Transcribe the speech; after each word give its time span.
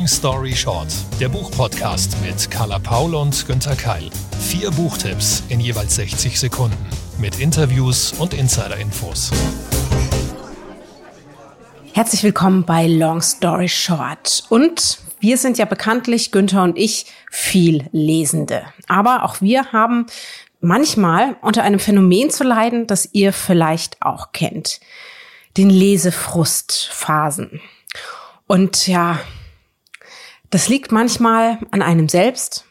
Long 0.00 0.08
Story 0.08 0.56
Short, 0.56 0.88
der 1.20 1.28
Buchpodcast 1.28 2.16
mit 2.22 2.50
Carla 2.50 2.78
Paul 2.78 3.14
und 3.14 3.46
Günther 3.46 3.76
Keil. 3.76 4.08
Vier 4.40 4.70
Buchtipps 4.70 5.42
in 5.50 5.60
jeweils 5.60 5.96
60 5.96 6.40
Sekunden 6.40 6.86
mit 7.18 7.38
Interviews 7.38 8.14
und 8.14 8.32
Insider-Infos. 8.32 9.30
Herzlich 11.92 12.22
willkommen 12.22 12.64
bei 12.64 12.86
Long 12.86 13.20
Story 13.20 13.68
Short. 13.68 14.44
Und 14.48 15.00
wir 15.18 15.36
sind 15.36 15.58
ja 15.58 15.66
bekanntlich, 15.66 16.32
Günther 16.32 16.62
und 16.62 16.78
ich, 16.78 17.04
viel 17.30 17.86
Lesende. 17.92 18.62
Aber 18.88 19.22
auch 19.22 19.42
wir 19.42 19.70
haben 19.72 20.06
manchmal 20.62 21.36
unter 21.42 21.62
einem 21.62 21.78
Phänomen 21.78 22.30
zu 22.30 22.42
leiden, 22.42 22.86
das 22.86 23.10
ihr 23.12 23.34
vielleicht 23.34 24.00
auch 24.00 24.32
kennt. 24.32 24.80
Den 25.58 25.68
Lesefrustphasen. 25.68 27.60
Und 28.46 28.86
ja, 28.86 29.18
das 30.50 30.68
liegt 30.68 30.92
manchmal 30.92 31.58
an 31.70 31.82
einem 31.82 32.08
selbst. 32.08 32.64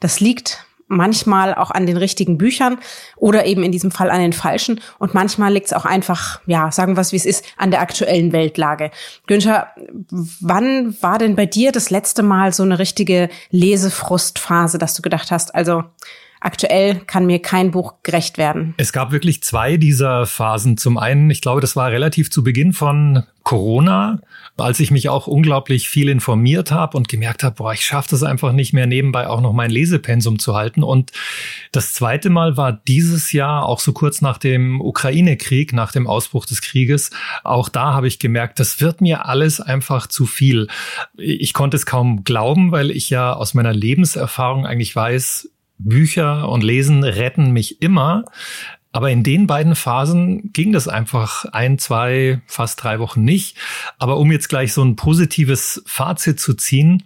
Das 0.00 0.20
liegt 0.20 0.64
manchmal 0.88 1.54
auch 1.54 1.70
an 1.70 1.86
den 1.86 1.98
richtigen 1.98 2.38
Büchern 2.38 2.78
oder 3.16 3.44
eben 3.44 3.62
in 3.62 3.72
diesem 3.72 3.90
Fall 3.90 4.10
an 4.10 4.20
den 4.20 4.32
falschen. 4.32 4.80
Und 4.98 5.14
manchmal 5.14 5.52
liegt 5.52 5.66
es 5.66 5.72
auch 5.74 5.84
einfach, 5.84 6.40
ja, 6.46 6.72
sagen 6.72 6.96
wir 6.96 7.02
es 7.02 7.12
wie 7.12 7.16
es 7.16 7.26
ist, 7.26 7.44
an 7.56 7.70
der 7.70 7.80
aktuellen 7.80 8.32
Weltlage. 8.32 8.90
Günther, 9.26 9.68
wann 10.40 10.96
war 11.02 11.18
denn 11.18 11.36
bei 11.36 11.46
dir 11.46 11.72
das 11.72 11.90
letzte 11.90 12.22
Mal 12.22 12.52
so 12.52 12.62
eine 12.62 12.78
richtige 12.78 13.28
Lesefrustphase, 13.50 14.78
dass 14.78 14.94
du 14.94 15.02
gedacht 15.02 15.30
hast, 15.30 15.54
also 15.54 15.84
aktuell 16.40 17.00
kann 17.06 17.26
mir 17.26 17.40
kein 17.40 17.70
Buch 17.70 17.94
gerecht 18.02 18.38
werden. 18.38 18.74
Es 18.76 18.92
gab 18.92 19.12
wirklich 19.12 19.42
zwei 19.42 19.76
dieser 19.76 20.26
Phasen. 20.26 20.76
Zum 20.76 20.98
einen, 20.98 21.30
ich 21.30 21.40
glaube, 21.40 21.60
das 21.60 21.76
war 21.76 21.90
relativ 21.90 22.30
zu 22.30 22.42
Beginn 22.44 22.72
von 22.72 23.24
Corona, 23.48 24.20
als 24.58 24.78
ich 24.78 24.90
mich 24.90 25.08
auch 25.08 25.26
unglaublich 25.26 25.88
viel 25.88 26.10
informiert 26.10 26.70
habe 26.70 26.98
und 26.98 27.08
gemerkt 27.08 27.42
habe, 27.42 27.54
boah, 27.54 27.72
ich 27.72 27.82
schaffe 27.82 28.10
das 28.10 28.22
einfach 28.22 28.52
nicht 28.52 28.74
mehr 28.74 28.86
nebenbei 28.86 29.26
auch 29.26 29.40
noch 29.40 29.54
mein 29.54 29.70
Lesepensum 29.70 30.38
zu 30.38 30.54
halten. 30.54 30.82
Und 30.82 31.12
das 31.72 31.94
zweite 31.94 32.28
Mal 32.28 32.58
war 32.58 32.72
dieses 32.72 33.32
Jahr 33.32 33.64
auch 33.64 33.80
so 33.80 33.94
kurz 33.94 34.20
nach 34.20 34.36
dem 34.36 34.82
Ukraine-Krieg, 34.82 35.72
nach 35.72 35.92
dem 35.92 36.06
Ausbruch 36.06 36.44
des 36.44 36.60
Krieges. 36.60 37.10
Auch 37.42 37.70
da 37.70 37.94
habe 37.94 38.06
ich 38.06 38.18
gemerkt, 38.18 38.60
das 38.60 38.82
wird 38.82 39.00
mir 39.00 39.24
alles 39.24 39.62
einfach 39.62 40.08
zu 40.08 40.26
viel. 40.26 40.66
Ich 41.16 41.54
konnte 41.54 41.78
es 41.78 41.86
kaum 41.86 42.24
glauben, 42.24 42.70
weil 42.70 42.90
ich 42.90 43.08
ja 43.08 43.32
aus 43.32 43.54
meiner 43.54 43.72
Lebenserfahrung 43.72 44.66
eigentlich 44.66 44.94
weiß, 44.94 45.48
Bücher 45.78 46.48
und 46.48 46.62
Lesen 46.62 47.04
retten 47.04 47.52
mich 47.52 47.82
immer. 47.82 48.24
Aber 48.90 49.10
in 49.10 49.22
den 49.22 49.46
beiden 49.46 49.74
Phasen 49.74 50.52
ging 50.52 50.72
das 50.72 50.88
einfach 50.88 51.44
ein, 51.46 51.78
zwei, 51.78 52.40
fast 52.46 52.82
drei 52.82 52.98
Wochen 52.98 53.22
nicht. 53.22 53.56
Aber 53.98 54.16
um 54.16 54.32
jetzt 54.32 54.48
gleich 54.48 54.72
so 54.72 54.82
ein 54.82 54.96
positives 54.96 55.82
Fazit 55.86 56.40
zu 56.40 56.54
ziehen, 56.54 57.04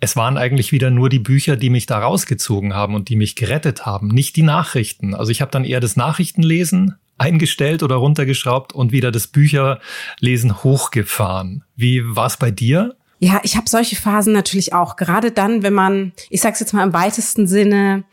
es 0.00 0.16
waren 0.16 0.38
eigentlich 0.38 0.72
wieder 0.72 0.90
nur 0.90 1.10
die 1.10 1.18
Bücher, 1.18 1.56
die 1.56 1.68
mich 1.68 1.84
da 1.84 1.98
rausgezogen 1.98 2.74
haben 2.74 2.94
und 2.94 3.10
die 3.10 3.16
mich 3.16 3.36
gerettet 3.36 3.84
haben, 3.84 4.08
nicht 4.08 4.34
die 4.34 4.42
Nachrichten. 4.42 5.14
Also 5.14 5.30
ich 5.30 5.42
habe 5.42 5.50
dann 5.50 5.64
eher 5.64 5.80
das 5.80 5.94
Nachrichtenlesen 5.94 6.94
eingestellt 7.18 7.82
oder 7.82 7.96
runtergeschraubt 7.96 8.72
und 8.72 8.92
wieder 8.92 9.12
das 9.12 9.26
Bücherlesen 9.26 10.64
hochgefahren. 10.64 11.64
Wie 11.76 12.02
war 12.16 12.26
es 12.26 12.38
bei 12.38 12.50
dir? 12.50 12.96
Ja, 13.22 13.40
ich 13.42 13.56
habe 13.56 13.68
solche 13.68 13.96
Phasen 13.96 14.32
natürlich 14.32 14.72
auch. 14.72 14.96
Gerade 14.96 15.30
dann, 15.30 15.62
wenn 15.62 15.74
man, 15.74 16.12
ich 16.30 16.40
sage 16.40 16.56
jetzt 16.58 16.72
mal 16.72 16.84
im 16.84 16.94
weitesten 16.94 17.46
Sinne, 17.46 18.04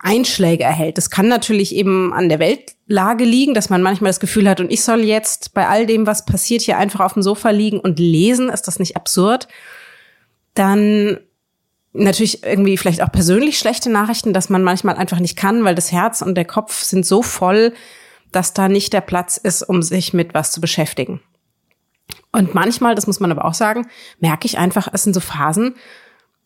Einschläge 0.00 0.64
erhält. 0.64 0.98
Das 0.98 1.10
kann 1.10 1.28
natürlich 1.28 1.74
eben 1.74 2.12
an 2.12 2.28
der 2.28 2.38
Weltlage 2.38 3.24
liegen, 3.24 3.54
dass 3.54 3.70
man 3.70 3.82
manchmal 3.82 4.10
das 4.10 4.20
Gefühl 4.20 4.48
hat, 4.48 4.60
und 4.60 4.72
ich 4.72 4.82
soll 4.82 5.00
jetzt 5.00 5.54
bei 5.54 5.68
all 5.68 5.86
dem, 5.86 6.06
was 6.06 6.24
passiert, 6.24 6.62
hier 6.62 6.78
einfach 6.78 7.00
auf 7.00 7.12
dem 7.12 7.22
Sofa 7.22 7.50
liegen 7.50 7.78
und 7.78 7.98
lesen. 7.98 8.48
Ist 8.48 8.66
das 8.68 8.78
nicht 8.78 8.96
absurd? 8.96 9.48
Dann 10.54 11.18
natürlich 11.92 12.42
irgendwie 12.44 12.76
vielleicht 12.76 13.02
auch 13.02 13.12
persönlich 13.12 13.58
schlechte 13.58 13.90
Nachrichten, 13.90 14.32
dass 14.32 14.48
man 14.48 14.62
manchmal 14.62 14.96
einfach 14.96 15.20
nicht 15.20 15.36
kann, 15.36 15.64
weil 15.64 15.74
das 15.74 15.92
Herz 15.92 16.22
und 16.22 16.34
der 16.34 16.44
Kopf 16.44 16.82
sind 16.82 17.04
so 17.04 17.22
voll, 17.22 17.74
dass 18.32 18.54
da 18.54 18.68
nicht 18.68 18.92
der 18.92 19.00
Platz 19.00 19.36
ist, 19.36 19.62
um 19.62 19.82
sich 19.82 20.12
mit 20.12 20.34
was 20.34 20.52
zu 20.52 20.60
beschäftigen. 20.60 21.20
Und 22.32 22.54
manchmal, 22.54 22.94
das 22.94 23.06
muss 23.06 23.20
man 23.20 23.30
aber 23.30 23.44
auch 23.44 23.54
sagen, 23.54 23.88
merke 24.20 24.46
ich 24.46 24.58
einfach, 24.58 24.88
es 24.92 25.02
sind 25.04 25.14
so 25.14 25.20
Phasen, 25.20 25.74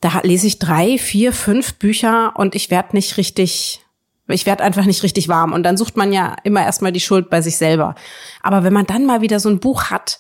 da 0.00 0.21
lese 0.22 0.47
ich 0.47 0.59
drei, 0.59 0.98
vier, 0.98 1.32
fünf 1.32 1.75
Bücher 1.75 2.32
und 2.37 2.54
ich 2.54 2.71
werde 2.71 2.97
nicht 2.97 3.16
richtig, 3.16 3.84
ich 4.28 4.47
werde 4.47 4.65
einfach 4.65 4.87
nicht 4.87 5.03
richtig 5.03 5.28
warm. 5.28 5.53
Und 5.53 5.62
dann 5.62 5.76
sucht 5.76 5.97
man 5.97 6.12
ja 6.12 6.37
immer 6.44 6.62
erstmal 6.62 6.93
die 6.93 7.00
Schuld 7.00 7.28
bei 7.28 7.43
sich 7.43 7.56
selber. 7.56 7.94
Aber 8.43 8.65
wenn 8.65 8.72
man 8.72 8.87
dann 8.87 9.04
mal 9.04 9.20
wieder 9.20 9.41
so 9.41 9.50
ein 9.50 9.60
Buch 9.60 9.84
hat, 9.84 10.19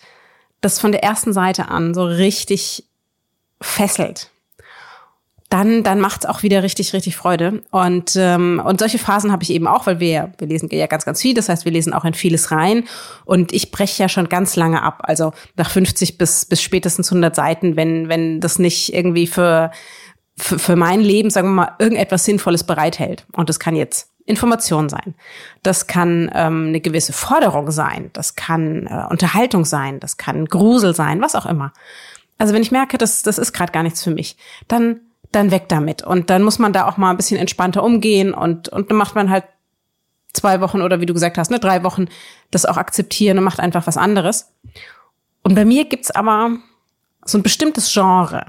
das 0.60 0.78
von 0.78 0.92
der 0.92 1.02
ersten 1.02 1.32
Seite 1.32 1.68
an 1.68 1.94
so 1.94 2.04
richtig 2.04 2.84
fesselt, 3.60 4.30
dann, 5.50 5.82
dann 5.82 6.00
macht's 6.00 6.26
auch 6.26 6.44
wieder 6.44 6.62
richtig, 6.62 6.92
richtig 6.92 7.16
Freude. 7.16 7.62
Und, 7.72 8.14
ähm, 8.16 8.62
und 8.64 8.78
solche 8.78 8.98
Phasen 8.98 9.32
habe 9.32 9.42
ich 9.42 9.50
eben 9.50 9.66
auch, 9.66 9.84
weil 9.84 9.98
wir, 9.98 10.32
wir 10.38 10.46
lesen 10.46 10.68
ja 10.70 10.86
ganz, 10.86 11.04
ganz 11.04 11.20
viel. 11.20 11.34
Das 11.34 11.48
heißt, 11.48 11.64
wir 11.64 11.72
lesen 11.72 11.92
auch 11.92 12.04
in 12.04 12.14
vieles 12.14 12.52
rein. 12.52 12.84
Und 13.24 13.52
ich 13.52 13.72
breche 13.72 14.00
ja 14.04 14.08
schon 14.08 14.28
ganz 14.28 14.54
lange 14.54 14.80
ab. 14.80 15.00
Also 15.02 15.32
nach 15.56 15.68
50 15.68 16.18
bis, 16.18 16.46
bis 16.46 16.62
spätestens 16.62 17.10
100 17.10 17.34
Seiten, 17.34 17.74
wenn, 17.74 18.08
wenn 18.08 18.40
das 18.40 18.60
nicht 18.60 18.94
irgendwie 18.94 19.26
für, 19.26 19.72
für, 20.38 20.60
für 20.60 20.76
mein 20.76 21.00
Leben, 21.00 21.30
sagen 21.30 21.48
wir 21.48 21.54
mal, 21.54 21.74
irgendetwas 21.80 22.24
Sinnvolles 22.24 22.62
bereithält. 22.62 23.26
Und 23.32 23.48
das 23.48 23.58
kann 23.58 23.74
jetzt 23.74 24.08
Information 24.26 24.88
sein. 24.88 25.16
Das 25.64 25.88
kann 25.88 26.30
ähm, 26.32 26.68
eine 26.68 26.80
gewisse 26.80 27.12
Forderung 27.12 27.72
sein. 27.72 28.10
Das 28.12 28.36
kann 28.36 28.86
äh, 28.86 29.04
Unterhaltung 29.10 29.64
sein. 29.64 29.98
Das 29.98 30.16
kann 30.16 30.44
Grusel 30.44 30.94
sein, 30.94 31.20
was 31.20 31.34
auch 31.34 31.46
immer. 31.46 31.72
Also 32.38 32.54
wenn 32.54 32.62
ich 32.62 32.70
merke, 32.70 32.98
das, 32.98 33.22
das 33.22 33.36
ist 33.38 33.52
gerade 33.52 33.72
gar 33.72 33.82
nichts 33.82 34.04
für 34.04 34.12
mich, 34.12 34.36
dann 34.68 35.00
dann 35.32 35.50
weg 35.50 35.68
damit. 35.68 36.02
Und 36.02 36.30
dann 36.30 36.42
muss 36.42 36.58
man 36.58 36.72
da 36.72 36.88
auch 36.88 36.96
mal 36.96 37.10
ein 37.10 37.16
bisschen 37.16 37.38
entspannter 37.38 37.82
umgehen 37.82 38.34
und, 38.34 38.68
und 38.68 38.90
dann 38.90 38.96
macht 38.96 39.14
man 39.14 39.30
halt 39.30 39.44
zwei 40.32 40.60
Wochen 40.60 40.82
oder 40.82 41.00
wie 41.00 41.06
du 41.06 41.14
gesagt 41.14 41.38
hast, 41.38 41.50
ne, 41.50 41.58
drei 41.58 41.82
Wochen 41.82 42.06
das 42.50 42.66
auch 42.66 42.76
akzeptieren 42.76 43.38
und 43.38 43.44
macht 43.44 43.60
einfach 43.60 43.86
was 43.86 43.96
anderes. 43.96 44.52
Und 45.42 45.54
bei 45.54 45.64
mir 45.64 45.84
gibt's 45.86 46.10
aber 46.10 46.50
so 47.24 47.38
ein 47.38 47.42
bestimmtes 47.42 47.92
Genre, 47.92 48.44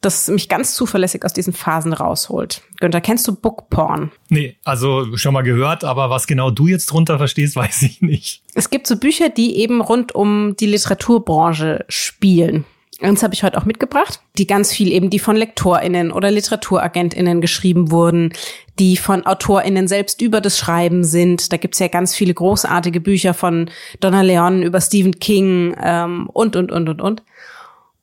das 0.00 0.28
mich 0.28 0.48
ganz 0.48 0.74
zuverlässig 0.74 1.24
aus 1.24 1.32
diesen 1.32 1.52
Phasen 1.52 1.92
rausholt. 1.92 2.62
Günther, 2.78 3.00
kennst 3.00 3.26
du 3.26 3.34
Bookporn? 3.34 4.12
Nee, 4.28 4.56
also 4.64 5.16
schon 5.16 5.32
mal 5.32 5.42
gehört, 5.42 5.84
aber 5.84 6.10
was 6.10 6.26
genau 6.26 6.50
du 6.50 6.66
jetzt 6.66 6.86
drunter 6.86 7.18
verstehst, 7.18 7.56
weiß 7.56 7.82
ich 7.82 8.02
nicht. 8.02 8.42
Es 8.54 8.70
gibt 8.70 8.86
so 8.86 8.96
Bücher, 8.96 9.30
die 9.30 9.56
eben 9.58 9.80
rund 9.80 10.14
um 10.14 10.56
die 10.56 10.66
Literaturbranche 10.66 11.84
spielen. 11.88 12.64
Eins 13.00 13.22
habe 13.22 13.34
ich 13.34 13.42
heute 13.42 13.58
auch 13.58 13.64
mitgebracht, 13.64 14.20
die 14.38 14.46
ganz 14.46 14.72
viel 14.72 14.92
eben, 14.92 15.10
die 15.10 15.18
von 15.18 15.36
LektorInnen 15.36 16.12
oder 16.12 16.30
LiteraturagentInnen 16.30 17.40
geschrieben 17.40 17.90
wurden, 17.90 18.32
die 18.78 18.96
von 18.96 19.26
AutorInnen 19.26 19.88
selbst 19.88 20.20
über 20.22 20.40
das 20.40 20.58
Schreiben 20.58 21.04
sind. 21.04 21.52
Da 21.52 21.56
gibt's 21.56 21.78
ja 21.78 21.88
ganz 21.88 22.14
viele 22.14 22.34
großartige 22.34 23.00
Bücher 23.00 23.34
von 23.34 23.70
Donna 24.00 24.22
Leon 24.22 24.62
über 24.62 24.80
Stephen 24.80 25.18
King 25.18 25.76
ähm, 25.82 26.28
und, 26.32 26.56
und, 26.56 26.70
und, 26.70 26.88
und, 26.88 27.00
und. 27.00 27.22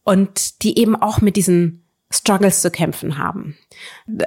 Und 0.03 0.63
die 0.63 0.79
eben 0.79 0.95
auch 0.95 1.21
mit 1.21 1.35
diesen 1.35 1.85
Struggles 2.09 2.61
zu 2.61 2.71
kämpfen 2.71 3.17
haben. 3.17 3.57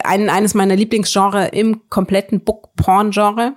Ein, 0.03 0.30
eines 0.30 0.54
meiner 0.54 0.76
Lieblingsgenre 0.76 1.48
im 1.48 1.88
kompletten 1.91 2.41
Book-Porn-Genre 2.41 3.54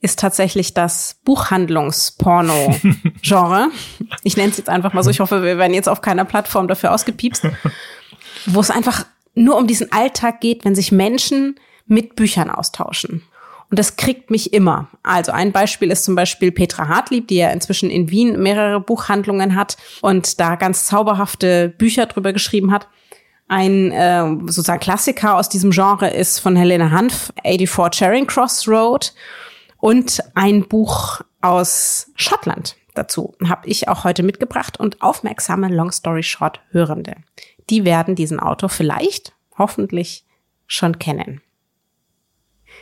ist 0.00 0.18
tatsächlich 0.18 0.74
das 0.74 1.20
Buchhandlungsporno-Genre. 1.24 3.68
ich 4.22 4.36
nenne 4.36 4.50
es 4.50 4.58
jetzt 4.58 4.68
einfach 4.68 4.92
mal 4.92 5.02
so. 5.02 5.10
Ich 5.10 5.20
hoffe, 5.20 5.42
wir 5.42 5.58
werden 5.58 5.74
jetzt 5.74 5.88
auf 5.88 6.00
keiner 6.00 6.24
Plattform 6.24 6.68
dafür 6.68 6.92
ausgepiepst. 6.92 7.48
Wo 8.46 8.60
es 8.60 8.70
einfach 8.70 9.06
nur 9.34 9.56
um 9.56 9.66
diesen 9.66 9.92
Alltag 9.92 10.40
geht, 10.40 10.64
wenn 10.64 10.74
sich 10.74 10.92
Menschen 10.92 11.56
mit 11.86 12.16
Büchern 12.16 12.50
austauschen. 12.50 13.22
Und 13.68 13.78
das 13.78 13.96
kriegt 13.96 14.30
mich 14.30 14.52
immer. 14.52 14.88
Also 15.02 15.32
ein 15.32 15.50
Beispiel 15.50 15.90
ist 15.90 16.04
zum 16.04 16.14
Beispiel 16.14 16.52
Petra 16.52 16.88
Hartlieb, 16.88 17.28
die 17.28 17.36
ja 17.36 17.50
inzwischen 17.50 17.90
in 17.90 18.10
Wien 18.10 18.40
mehrere 18.40 18.80
Buchhandlungen 18.80 19.56
hat 19.56 19.76
und 20.02 20.38
da 20.38 20.54
ganz 20.54 20.86
zauberhafte 20.86 21.70
Bücher 21.70 22.06
drüber 22.06 22.32
geschrieben 22.32 22.70
hat. 22.70 22.86
Ein 23.48 23.92
äh, 23.92 24.24
sozusagen 24.46 24.80
Klassiker 24.80 25.36
aus 25.36 25.48
diesem 25.48 25.70
Genre 25.70 26.10
ist 26.10 26.38
von 26.38 26.56
Helena 26.56 26.90
Hanf, 26.90 27.32
84 27.44 27.98
Charing 27.98 28.26
Cross 28.26 28.68
Road 28.68 29.12
und 29.86 30.20
ein 30.34 30.66
Buch 30.66 31.20
aus 31.40 32.10
Schottland 32.16 32.74
dazu 32.94 33.36
habe 33.48 33.68
ich 33.68 33.88
auch 33.88 34.02
heute 34.02 34.24
mitgebracht 34.24 34.80
und 34.80 35.00
aufmerksame 35.00 35.68
Long 35.68 35.92
Story 35.92 36.24
Short 36.24 36.60
Hörende. 36.70 37.14
Die 37.70 37.84
werden 37.84 38.16
diesen 38.16 38.40
Autor 38.40 38.68
vielleicht, 38.68 39.32
hoffentlich 39.56 40.24
schon 40.66 40.98
kennen. 40.98 41.40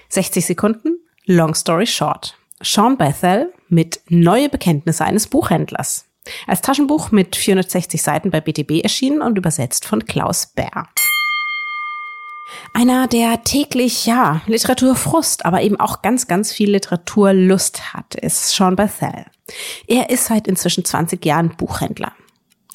60 0.08 0.46
Sekunden, 0.46 0.96
Long 1.26 1.54
Story 1.54 1.86
Short. 1.86 2.38
Sean 2.62 2.96
Bethel 2.96 3.52
mit 3.68 4.00
Neue 4.08 4.48
Bekenntnisse 4.48 5.04
eines 5.04 5.26
Buchhändlers. 5.26 6.06
Als 6.46 6.62
Taschenbuch 6.62 7.10
mit 7.10 7.36
460 7.36 8.00
Seiten 8.00 8.30
bei 8.30 8.40
BTB 8.40 8.82
erschienen 8.82 9.20
und 9.20 9.36
übersetzt 9.36 9.84
von 9.84 10.06
Klaus 10.06 10.46
Bär. 10.46 10.88
Einer, 12.72 13.06
der 13.06 13.42
täglich, 13.44 14.06
ja, 14.06 14.42
Literaturfrust, 14.46 15.46
aber 15.46 15.62
eben 15.62 15.78
auch 15.80 16.02
ganz, 16.02 16.26
ganz 16.26 16.52
viel 16.52 16.70
Literaturlust 16.70 17.94
hat, 17.94 18.14
ist 18.14 18.48
Sean 18.48 18.76
Bethel. 18.76 19.26
Er 19.86 20.10
ist 20.10 20.26
seit 20.26 20.46
inzwischen 20.46 20.84
20 20.84 21.24
Jahren 21.24 21.56
Buchhändler. 21.56 22.12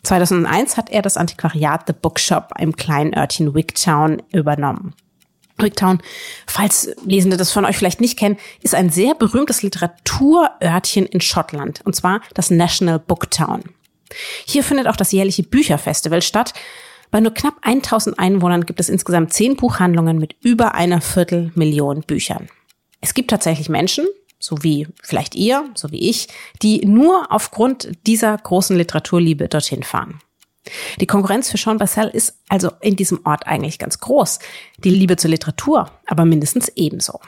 2001 0.03 0.77
hat 0.77 0.89
er 0.89 1.01
das 1.01 1.17
Antiquariat 1.17 1.83
The 1.87 1.93
Bookshop 1.93 2.53
im 2.57 2.75
kleinen 2.75 3.15
Örtchen 3.15 3.53
Wigtown 3.53 4.21
übernommen. 4.31 4.95
Wigtown, 5.57 6.01
falls 6.47 6.89
Lesende 7.03 7.35
das 7.35 7.51
von 7.51 7.65
euch 7.65 7.77
vielleicht 7.77 7.99
nicht 7.99 8.17
kennen, 8.17 8.37
ist 8.61 8.75
ein 8.75 8.89
sehr 8.89 9.13
berühmtes 9.13 9.61
Literaturörtchen 9.61 11.05
in 11.05 11.19
Schottland, 11.19 11.81
und 11.83 11.95
zwar 11.95 12.21
das 12.33 12.49
National 12.49 12.99
Booktown. 12.99 13.63
Hier 14.45 14.63
findet 14.63 14.87
auch 14.87 14.95
das 14.95 15.11
jährliche 15.11 15.43
Bücherfestival 15.43 16.21
statt. 16.21 16.53
Bei 17.11 17.19
nur 17.19 17.33
knapp 17.33 17.55
1000 17.61 18.19
Einwohnern 18.19 18.65
gibt 18.65 18.79
es 18.79 18.89
insgesamt 18.89 19.33
zehn 19.33 19.55
Buchhandlungen 19.55 20.19
mit 20.19 20.35
über 20.41 20.75
einer 20.75 21.01
Viertelmillion 21.01 22.01
Büchern. 22.01 22.49
Es 23.01 23.13
gibt 23.13 23.31
tatsächlich 23.31 23.69
Menschen, 23.69 24.05
so 24.39 24.63
wie 24.63 24.87
vielleicht 25.01 25.35
ihr, 25.35 25.69
so 25.75 25.91
wie 25.91 26.09
ich, 26.09 26.27
die 26.61 26.85
nur 26.85 27.31
aufgrund 27.31 27.89
dieser 28.05 28.37
großen 28.37 28.77
Literaturliebe 28.77 29.47
dorthin 29.47 29.83
fahren. 29.83 30.19
Die 30.99 31.07
Konkurrenz 31.07 31.49
für 31.49 31.57
Sean 31.57 31.77
Bassell 31.77 32.09
ist 32.09 32.37
also 32.47 32.71
in 32.81 32.95
diesem 32.95 33.25
Ort 33.25 33.47
eigentlich 33.47 33.79
ganz 33.79 33.99
groß. 33.99 34.39
Die 34.83 34.89
Liebe 34.89 35.17
zur 35.17 35.31
Literatur 35.31 35.91
aber 36.05 36.25
mindestens 36.25 36.69
ebenso. 36.75 37.19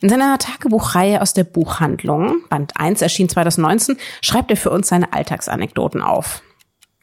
In 0.00 0.08
seiner 0.08 0.38
Tagebuchreihe 0.38 1.20
aus 1.22 1.32
der 1.32 1.44
Buchhandlung, 1.44 2.42
Band 2.48 2.76
1 2.76 3.02
erschien 3.02 3.28
2019, 3.28 3.96
schreibt 4.20 4.50
er 4.50 4.56
für 4.56 4.70
uns 4.70 4.88
seine 4.88 5.12
Alltagsanekdoten 5.12 6.02
auf. 6.02 6.42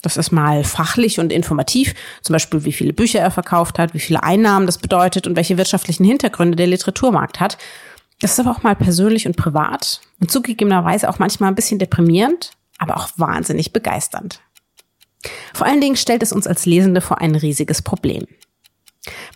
Das 0.03 0.17
ist 0.17 0.31
mal 0.31 0.65
fachlich 0.65 1.19
und 1.19 1.31
informativ, 1.31 1.95
zum 2.21 2.33
Beispiel 2.33 2.65
wie 2.65 2.73
viele 2.73 2.93
Bücher 2.93 3.19
er 3.19 3.31
verkauft 3.31 3.79
hat, 3.79 3.93
wie 3.93 3.99
viele 3.99 4.21
Einnahmen 4.21 4.65
das 4.65 4.77
bedeutet 4.77 5.25
und 5.25 5.35
welche 5.37 5.57
wirtschaftlichen 5.57 6.03
Hintergründe 6.03 6.57
der 6.57 6.67
Literaturmarkt 6.67 7.39
hat. 7.39 7.57
Das 8.19 8.33
ist 8.33 8.39
aber 8.39 8.51
auch 8.51 8.63
mal 8.63 8.75
persönlich 8.75 9.25
und 9.25 9.37
privat 9.37 10.01
und 10.19 10.29
zugegebenerweise 10.29 11.09
auch 11.09 11.19
manchmal 11.19 11.49
ein 11.49 11.55
bisschen 11.55 11.79
deprimierend, 11.79 12.51
aber 12.77 12.97
auch 12.97 13.09
wahnsinnig 13.15 13.71
begeisternd. 13.71 14.41
Vor 15.53 15.67
allen 15.67 15.79
Dingen 15.79 15.95
stellt 15.95 16.21
es 16.21 16.33
uns 16.33 16.47
als 16.47 16.65
Lesende 16.65 16.99
vor 16.99 17.21
ein 17.21 17.35
riesiges 17.35 17.81
Problem. 17.81 18.25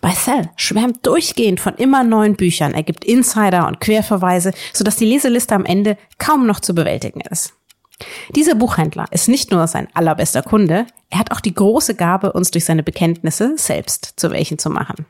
Baissel 0.02 0.50
schwärmt 0.56 1.06
durchgehend 1.06 1.60
von 1.60 1.74
immer 1.76 2.04
neuen 2.04 2.36
Büchern, 2.36 2.74
er 2.74 2.82
gibt 2.82 3.06
Insider 3.06 3.66
und 3.66 3.80
Querverweise, 3.80 4.52
sodass 4.74 4.96
die 4.96 5.06
Leseliste 5.06 5.54
am 5.54 5.64
Ende 5.64 5.96
kaum 6.18 6.46
noch 6.46 6.60
zu 6.60 6.74
bewältigen 6.74 7.22
ist. 7.22 7.54
Dieser 8.34 8.54
Buchhändler 8.54 9.06
ist 9.10 9.28
nicht 9.28 9.50
nur 9.50 9.66
sein 9.66 9.88
allerbester 9.94 10.42
Kunde, 10.42 10.86
er 11.10 11.18
hat 11.18 11.32
auch 11.32 11.40
die 11.40 11.54
große 11.54 11.94
Gabe, 11.94 12.32
uns 12.32 12.50
durch 12.50 12.64
seine 12.64 12.82
Bekenntnisse 12.82 13.54
selbst 13.56 14.14
zu 14.16 14.30
welchen 14.30 14.58
zu 14.58 14.70
machen. 14.70 15.06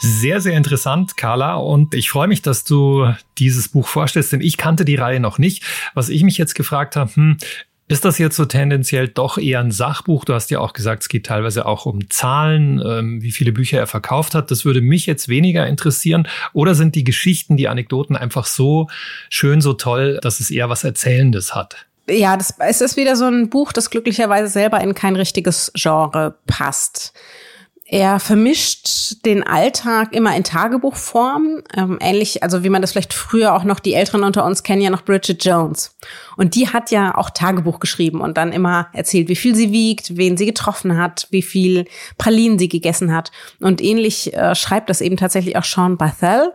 Sehr, 0.00 0.40
sehr 0.40 0.56
interessant, 0.56 1.16
Carla. 1.16 1.54
Und 1.54 1.94
ich 1.94 2.10
freue 2.10 2.28
mich, 2.28 2.42
dass 2.42 2.64
du 2.64 3.12
dieses 3.38 3.68
Buch 3.68 3.88
vorstellst, 3.88 4.32
denn 4.32 4.40
ich 4.40 4.56
kannte 4.56 4.84
die 4.84 4.94
Reihe 4.94 5.20
noch 5.20 5.38
nicht. 5.38 5.64
Was 5.94 6.10
ich 6.10 6.22
mich 6.22 6.38
jetzt 6.38 6.54
gefragt 6.54 6.96
habe, 6.96 7.14
hm, 7.14 7.38
ist 7.88 8.04
das 8.04 8.18
jetzt 8.18 8.36
so 8.36 8.44
tendenziell 8.44 9.08
doch 9.08 9.38
eher 9.38 9.60
ein 9.60 9.70
Sachbuch? 9.70 10.24
Du 10.24 10.34
hast 10.34 10.50
ja 10.50 10.58
auch 10.58 10.72
gesagt, 10.72 11.02
es 11.02 11.08
geht 11.08 11.26
teilweise 11.26 11.66
auch 11.66 11.86
um 11.86 12.10
Zahlen, 12.10 12.82
ähm, 12.84 13.22
wie 13.22 13.30
viele 13.30 13.52
Bücher 13.52 13.78
er 13.78 13.86
verkauft 13.86 14.34
hat. 14.34 14.50
Das 14.50 14.64
würde 14.64 14.80
mich 14.80 15.06
jetzt 15.06 15.28
weniger 15.28 15.66
interessieren. 15.66 16.26
Oder 16.52 16.74
sind 16.74 16.96
die 16.96 17.04
Geschichten, 17.04 17.56
die 17.56 17.68
Anekdoten 17.68 18.16
einfach 18.16 18.46
so 18.46 18.88
schön, 19.30 19.60
so 19.60 19.72
toll, 19.72 20.18
dass 20.20 20.40
es 20.40 20.50
eher 20.50 20.68
was 20.68 20.82
Erzählendes 20.82 21.54
hat? 21.54 21.86
Ja, 22.08 22.36
das, 22.36 22.54
es 22.58 22.80
ist 22.80 22.96
wieder 22.96 23.16
so 23.16 23.26
ein 23.26 23.50
Buch, 23.50 23.72
das 23.72 23.90
glücklicherweise 23.90 24.48
selber 24.48 24.80
in 24.80 24.94
kein 24.94 25.16
richtiges 25.16 25.72
Genre 25.74 26.36
passt. 26.46 27.12
Er 27.88 28.18
vermischt 28.18 29.24
den 29.24 29.44
Alltag 29.44 30.12
immer 30.12 30.34
in 30.34 30.42
Tagebuchform, 30.42 31.62
ähm, 31.76 31.98
ähnlich, 32.00 32.42
also 32.42 32.64
wie 32.64 32.68
man 32.68 32.82
das 32.82 32.90
vielleicht 32.90 33.14
früher 33.14 33.54
auch 33.54 33.62
noch, 33.62 33.78
die 33.78 33.94
Älteren 33.94 34.24
unter 34.24 34.44
uns 34.44 34.64
kennen 34.64 34.82
ja 34.82 34.90
noch 34.90 35.04
Bridget 35.04 35.44
Jones. 35.44 35.96
Und 36.36 36.56
die 36.56 36.68
hat 36.68 36.90
ja 36.90 37.16
auch 37.16 37.30
Tagebuch 37.30 37.78
geschrieben 37.78 38.20
und 38.20 38.36
dann 38.36 38.52
immer 38.52 38.88
erzählt, 38.92 39.28
wie 39.28 39.36
viel 39.36 39.54
sie 39.54 39.70
wiegt, 39.70 40.16
wen 40.16 40.36
sie 40.36 40.46
getroffen 40.46 40.98
hat, 40.98 41.28
wie 41.30 41.42
viel 41.42 41.84
Pralinen 42.18 42.58
sie 42.58 42.68
gegessen 42.68 43.14
hat. 43.14 43.30
Und 43.60 43.80
ähnlich 43.80 44.34
äh, 44.34 44.56
schreibt 44.56 44.90
das 44.90 45.00
eben 45.00 45.16
tatsächlich 45.16 45.56
auch 45.56 45.64
Sean 45.64 45.96
Bathel 45.96 46.52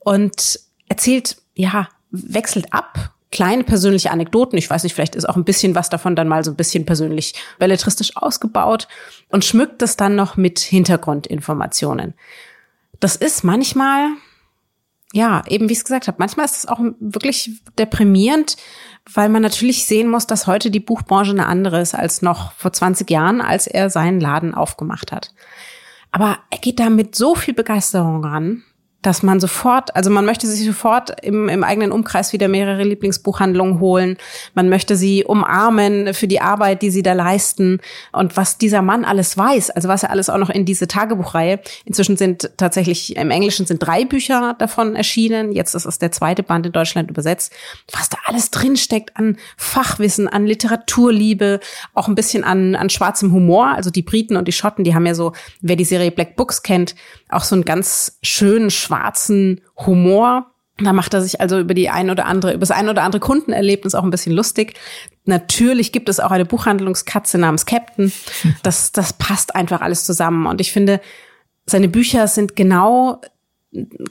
und 0.00 0.60
erzählt, 0.88 1.38
ja, 1.54 1.88
wechselt 2.10 2.74
ab 2.74 3.13
kleine 3.34 3.64
persönliche 3.64 4.12
Anekdoten. 4.12 4.56
Ich 4.56 4.70
weiß 4.70 4.84
nicht, 4.84 4.94
vielleicht 4.94 5.16
ist 5.16 5.28
auch 5.28 5.36
ein 5.36 5.44
bisschen 5.44 5.74
was 5.74 5.90
davon 5.90 6.14
dann 6.14 6.28
mal 6.28 6.44
so 6.44 6.52
ein 6.52 6.56
bisschen 6.56 6.86
persönlich 6.86 7.34
belletristisch 7.58 8.16
ausgebaut 8.16 8.86
und 9.28 9.44
schmückt 9.44 9.82
das 9.82 9.96
dann 9.96 10.14
noch 10.14 10.36
mit 10.36 10.60
Hintergrundinformationen. 10.60 12.14
Das 13.00 13.16
ist 13.16 13.42
manchmal, 13.42 14.06
ja, 15.12 15.42
eben 15.48 15.68
wie 15.68 15.72
ich 15.72 15.80
es 15.80 15.84
gesagt 15.84 16.06
habe, 16.06 16.18
manchmal 16.20 16.46
ist 16.46 16.58
es 16.58 16.66
auch 16.66 16.78
wirklich 17.00 17.60
deprimierend, 17.76 18.56
weil 19.12 19.28
man 19.28 19.42
natürlich 19.42 19.84
sehen 19.84 20.08
muss, 20.08 20.28
dass 20.28 20.46
heute 20.46 20.70
die 20.70 20.80
Buchbranche 20.80 21.32
eine 21.32 21.46
andere 21.46 21.80
ist 21.80 21.94
als 21.94 22.22
noch 22.22 22.52
vor 22.52 22.72
20 22.72 23.10
Jahren, 23.10 23.40
als 23.40 23.66
er 23.66 23.90
seinen 23.90 24.20
Laden 24.20 24.54
aufgemacht 24.54 25.10
hat. 25.10 25.34
Aber 26.12 26.38
er 26.50 26.58
geht 26.58 26.78
da 26.78 26.88
mit 26.88 27.16
so 27.16 27.34
viel 27.34 27.52
Begeisterung 27.52 28.24
ran, 28.24 28.62
dass 29.04 29.22
man 29.22 29.38
sofort, 29.38 29.94
also 29.94 30.08
man 30.08 30.24
möchte 30.24 30.46
sich 30.46 30.64
sofort 30.64 31.22
im, 31.22 31.50
im 31.50 31.62
eigenen 31.62 31.92
Umkreis 31.92 32.32
wieder 32.32 32.48
mehrere 32.48 32.84
Lieblingsbuchhandlungen 32.84 33.78
holen. 33.78 34.16
Man 34.54 34.70
möchte 34.70 34.96
sie 34.96 35.24
umarmen 35.24 36.14
für 36.14 36.26
die 36.26 36.40
Arbeit, 36.40 36.80
die 36.80 36.90
sie 36.90 37.02
da 37.02 37.12
leisten 37.12 37.80
und 38.12 38.38
was 38.38 38.56
dieser 38.56 38.80
Mann 38.80 39.04
alles 39.04 39.36
weiß, 39.36 39.70
also 39.70 39.88
was 39.88 40.04
er 40.04 40.10
alles 40.10 40.30
auch 40.30 40.38
noch 40.38 40.48
in 40.48 40.64
diese 40.64 40.88
Tagebuchreihe. 40.88 41.60
Inzwischen 41.84 42.16
sind 42.16 42.50
tatsächlich 42.56 43.16
im 43.16 43.30
Englischen 43.30 43.66
sind 43.66 43.86
drei 43.86 44.06
Bücher 44.06 44.56
davon 44.58 44.96
erschienen. 44.96 45.52
Jetzt 45.52 45.74
ist 45.74 45.84
es 45.84 45.98
der 45.98 46.10
zweite 46.10 46.42
Band 46.42 46.64
in 46.64 46.72
Deutschland 46.72 47.10
übersetzt. 47.10 47.52
Was 47.92 48.08
da 48.08 48.16
alles 48.24 48.50
drinsteckt 48.50 49.18
an 49.18 49.36
Fachwissen, 49.58 50.28
an 50.28 50.46
Literaturliebe, 50.46 51.60
auch 51.92 52.08
ein 52.08 52.14
bisschen 52.14 52.42
an, 52.42 52.74
an 52.74 52.88
schwarzem 52.88 53.32
Humor. 53.32 53.66
Also 53.66 53.90
die 53.90 54.02
Briten 54.02 54.36
und 54.36 54.48
die 54.48 54.52
Schotten, 54.52 54.82
die 54.82 54.94
haben 54.94 55.04
ja 55.04 55.14
so, 55.14 55.34
wer 55.60 55.76
die 55.76 55.84
Serie 55.84 56.10
Black 56.10 56.36
Books 56.36 56.62
kennt, 56.62 56.94
auch 57.28 57.44
so 57.44 57.54
einen 57.54 57.66
ganz 57.66 58.18
schönen 58.22 58.70
schwarzen 58.70 58.93
Humor. 59.86 60.50
Da 60.78 60.92
macht 60.92 61.14
er 61.14 61.22
sich 61.22 61.40
also 61.40 61.60
über 61.60 61.74
die 61.74 61.88
ein 61.88 62.10
oder 62.10 62.26
andere, 62.26 62.52
über 62.52 62.60
das 62.60 62.72
ein 62.72 62.88
oder 62.88 63.04
andere 63.04 63.20
Kundenerlebnis 63.20 63.94
auch 63.94 64.02
ein 64.02 64.10
bisschen 64.10 64.32
lustig. 64.32 64.74
Natürlich 65.24 65.92
gibt 65.92 66.08
es 66.08 66.18
auch 66.18 66.32
eine 66.32 66.44
Buchhandlungskatze 66.44 67.38
namens 67.38 67.66
Captain. 67.66 68.12
Das, 68.62 68.92
das 68.92 69.12
passt 69.12 69.54
einfach 69.54 69.80
alles 69.80 70.04
zusammen. 70.04 70.46
Und 70.46 70.60
ich 70.60 70.72
finde, 70.72 71.00
seine 71.66 71.88
Bücher 71.88 72.26
sind 72.28 72.56
genau 72.56 73.20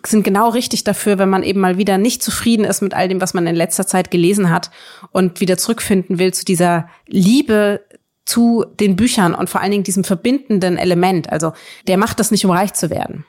sind 0.05 0.23
genau 0.23 0.49
richtig 0.49 0.83
dafür, 0.83 1.17
wenn 1.17 1.29
man 1.29 1.41
eben 1.41 1.61
mal 1.61 1.77
wieder 1.77 1.97
nicht 1.97 2.21
zufrieden 2.21 2.65
ist 2.65 2.81
mit 2.81 2.93
all 2.93 3.07
dem, 3.07 3.21
was 3.21 3.33
man 3.33 3.47
in 3.47 3.55
letzter 3.55 3.87
Zeit 3.87 4.11
gelesen 4.11 4.49
hat 4.49 4.71
und 5.11 5.39
wieder 5.39 5.57
zurückfinden 5.57 6.19
will 6.19 6.33
zu 6.33 6.43
dieser 6.43 6.89
Liebe 7.07 7.81
zu 8.25 8.65
den 8.79 8.95
Büchern 8.95 9.33
und 9.33 9.49
vor 9.49 9.61
allen 9.61 9.71
Dingen 9.71 9.83
diesem 9.83 10.03
verbindenden 10.03 10.77
Element. 10.77 11.31
Also 11.31 11.53
der 11.87 11.97
macht 11.97 12.19
das 12.19 12.31
nicht, 12.31 12.45
um 12.45 12.51
reich 12.51 12.73
zu 12.73 12.89
werden. 12.89 13.25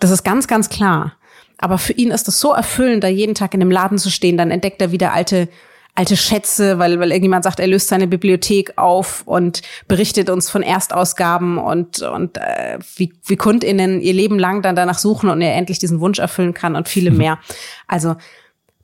Das 0.00 0.10
ist 0.10 0.24
ganz, 0.24 0.46
ganz 0.46 0.68
klar. 0.68 1.14
Aber 1.58 1.78
für 1.78 1.92
ihn 1.92 2.10
ist 2.10 2.28
es 2.28 2.40
so 2.40 2.52
erfüllend, 2.52 3.04
da 3.04 3.08
jeden 3.08 3.34
Tag 3.34 3.54
in 3.54 3.60
dem 3.60 3.70
Laden 3.70 3.98
zu 3.98 4.10
stehen. 4.10 4.36
Dann 4.36 4.50
entdeckt 4.50 4.82
er 4.82 4.92
wieder 4.92 5.12
alte 5.12 5.48
alte 5.94 6.16
Schätze, 6.16 6.78
weil, 6.78 6.98
weil 6.98 7.10
irgendjemand 7.10 7.44
sagt, 7.44 7.60
er 7.60 7.68
löst 7.68 7.88
seine 7.88 8.08
Bibliothek 8.08 8.76
auf 8.76 9.22
und 9.26 9.62
berichtet 9.86 10.28
uns 10.28 10.50
von 10.50 10.62
Erstausgaben 10.62 11.56
und, 11.58 12.02
und 12.02 12.36
äh, 12.36 12.78
wie, 12.96 13.12
wie 13.24 13.36
KundInnen 13.36 14.00
ihr 14.00 14.12
Leben 14.12 14.38
lang 14.38 14.62
dann 14.62 14.74
danach 14.74 14.98
suchen 14.98 15.30
und 15.30 15.40
er 15.40 15.54
endlich 15.54 15.78
diesen 15.78 16.00
Wunsch 16.00 16.18
erfüllen 16.18 16.52
kann 16.52 16.74
und 16.74 16.88
viele 16.88 17.10
mehr. 17.12 17.38
Also 17.86 18.16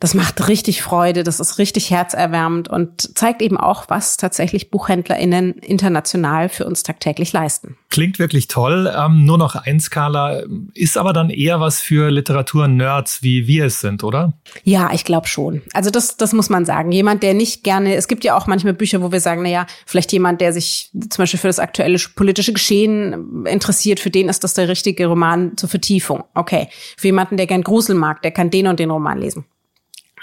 das 0.00 0.14
macht 0.14 0.48
richtig 0.48 0.82
Freude, 0.82 1.22
das 1.24 1.40
ist 1.40 1.58
richtig 1.58 1.90
herzerwärmend 1.90 2.68
und 2.68 3.16
zeigt 3.18 3.42
eben 3.42 3.58
auch, 3.58 3.84
was 3.88 4.16
tatsächlich 4.16 4.70
BuchhändlerInnen 4.70 5.52
international 5.52 6.48
für 6.48 6.64
uns 6.64 6.82
tagtäglich 6.82 7.34
leisten. 7.34 7.76
Klingt 7.90 8.18
wirklich 8.18 8.48
toll. 8.48 8.90
Ähm, 8.96 9.26
nur 9.26 9.36
noch 9.36 9.56
ein 9.56 9.78
Skala, 9.78 10.42
ist 10.72 10.96
aber 10.96 11.12
dann 11.12 11.28
eher 11.28 11.60
was 11.60 11.80
für 11.80 12.10
Literatur-Nerds, 12.10 13.22
wie 13.22 13.46
wir 13.46 13.66
es 13.66 13.80
sind, 13.80 14.02
oder? 14.02 14.32
Ja, 14.64 14.90
ich 14.94 15.04
glaube 15.04 15.28
schon. 15.28 15.60
Also 15.74 15.90
das, 15.90 16.16
das 16.16 16.32
muss 16.32 16.48
man 16.48 16.64
sagen. 16.64 16.92
Jemand, 16.92 17.22
der 17.22 17.34
nicht 17.34 17.62
gerne, 17.62 17.94
es 17.94 18.08
gibt 18.08 18.24
ja 18.24 18.38
auch 18.38 18.46
manchmal 18.46 18.72
Bücher, 18.72 19.02
wo 19.02 19.12
wir 19.12 19.20
sagen, 19.20 19.42
na 19.42 19.50
ja, 19.50 19.66
vielleicht 19.84 20.12
jemand, 20.12 20.40
der 20.40 20.54
sich 20.54 20.90
zum 20.94 21.22
Beispiel 21.22 21.40
für 21.40 21.48
das 21.48 21.58
aktuelle 21.58 21.98
politische 22.16 22.54
Geschehen 22.54 23.44
interessiert, 23.44 24.00
für 24.00 24.10
den 24.10 24.30
ist 24.30 24.44
das 24.44 24.54
der 24.54 24.68
richtige 24.68 25.06
Roman 25.08 25.58
zur 25.58 25.68
Vertiefung. 25.68 26.24
Okay. 26.34 26.68
Für 26.96 27.08
jemanden, 27.08 27.36
der 27.36 27.46
gern 27.46 27.62
Grusel 27.62 27.96
mag, 27.96 28.22
der 28.22 28.30
kann 28.30 28.48
den 28.48 28.66
und 28.66 28.80
den 28.80 28.90
Roman 28.90 29.18
lesen. 29.18 29.44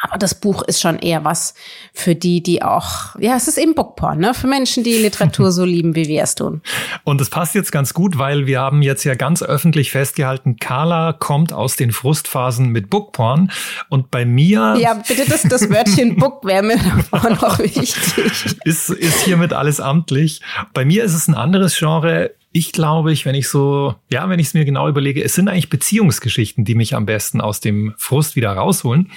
Aber 0.01 0.17
das 0.17 0.35
Buch 0.35 0.61
ist 0.63 0.81
schon 0.81 0.99
eher 0.99 1.23
was 1.23 1.53
für 1.93 2.15
die, 2.15 2.43
die 2.43 2.61
auch, 2.61 3.15
ja, 3.19 3.35
es 3.35 3.47
ist 3.47 3.57
eben 3.57 3.73
Bookporn, 3.75 4.19
ne? 4.19 4.33
Für 4.33 4.47
Menschen, 4.47 4.83
die 4.83 4.93
Literatur 4.93 5.51
so 5.51 5.65
lieben, 5.65 5.95
wie 5.95 6.07
wir 6.07 6.23
es 6.23 6.35
tun. 6.35 6.61
Und 7.03 7.19
es 7.21 7.29
passt 7.29 7.55
jetzt 7.55 7.71
ganz 7.71 7.93
gut, 7.93 8.17
weil 8.17 8.45
wir 8.45 8.59
haben 8.59 8.81
jetzt 8.81 9.03
ja 9.03 9.15
ganz 9.15 9.41
öffentlich 9.41 9.91
festgehalten, 9.91 10.57
Carla 10.57 11.13
kommt 11.13 11.53
aus 11.53 11.75
den 11.75 11.91
Frustphasen 11.91 12.69
mit 12.69 12.89
Bookporn. 12.89 13.51
Und 13.89 14.11
bei 14.11 14.25
mir. 14.25 14.77
Ja, 14.79 14.93
bitte, 14.93 15.25
das, 15.27 15.43
das 15.43 15.69
Wörtchen 15.69 16.17
Book 16.17 16.43
wäre 16.45 16.63
mir 16.63 16.77
davor 16.77 17.29
noch 17.29 17.59
wichtig. 17.59 17.95
Ist, 18.63 18.89
ist 18.89 19.21
hiermit 19.21 19.53
alles 19.53 19.79
amtlich. 19.79 20.41
Bei 20.73 20.83
mir 20.83 21.03
ist 21.03 21.13
es 21.13 21.27
ein 21.27 21.35
anderes 21.35 21.77
Genre 21.77 22.31
ich 22.57 22.71
glaube, 22.71 23.11
ich, 23.11 23.23
wenn 23.27 23.35
ich 23.35 23.49
so, 23.49 23.93
ja, 24.09 24.27
wenn 24.29 24.39
ich 24.39 24.47
es 24.47 24.53
mir 24.55 24.65
genau 24.65 24.89
überlege, 24.89 25.23
es 25.23 25.35
sind 25.35 25.47
eigentlich 25.47 25.69
Beziehungsgeschichten, 25.69 26.65
die 26.65 26.73
mich 26.73 26.95
am 26.95 27.05
besten 27.05 27.39
aus 27.39 27.59
dem 27.59 27.93
Frust 27.97 28.35
wieder 28.35 28.51
rausholen. 28.51 29.11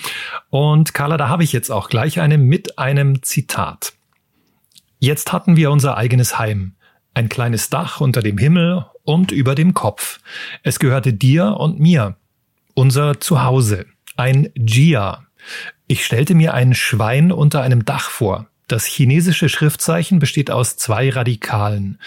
Und 0.51 0.93
Carla, 0.93 1.17
da 1.17 1.31
habe 1.31 1.43
ich 1.43 1.55
jetzt 1.55 1.71
auch 1.71 1.89
gleich 1.89 2.21
eine 2.21 2.37
mit 2.37 2.79
einem 2.79 3.23
Zitat. 3.23 3.95
Jetzt 4.99 5.33
hatten 5.33 5.57
wir 5.57 5.71
unser 5.71 5.97
eigenes 5.97 6.39
Heim. 6.39 6.75
Ein 7.15 7.31
kleines 7.31 7.71
Dach 7.71 8.03
unter 8.03 8.21
dem 8.21 8.37
Himmel 8.37 8.85
und 9.05 9.33
über 9.33 9.55
dem 9.55 9.73
Kopf. 9.73 10.21
Es 10.63 10.79
gehörte 10.79 11.15
dir 11.15 11.57
und 11.59 11.81
mir. 11.81 12.17
Unser 12.75 13.21
Zuhause. 13.21 13.87
Ein 14.17 14.51
Jia. 14.55 15.25
Ich 15.87 16.05
stellte 16.05 16.35
mir 16.35 16.53
ein 16.53 16.75
Schwein 16.75 17.33
unter 17.33 17.63
einem 17.63 17.87
Dach 17.87 18.11
vor. 18.11 18.50
Das 18.71 18.85
chinesische 18.85 19.49
Schriftzeichen 19.49 20.21
besteht 20.21 20.49
aus 20.49 20.77
zwei 20.77 21.11
Radikalen. 21.11 21.99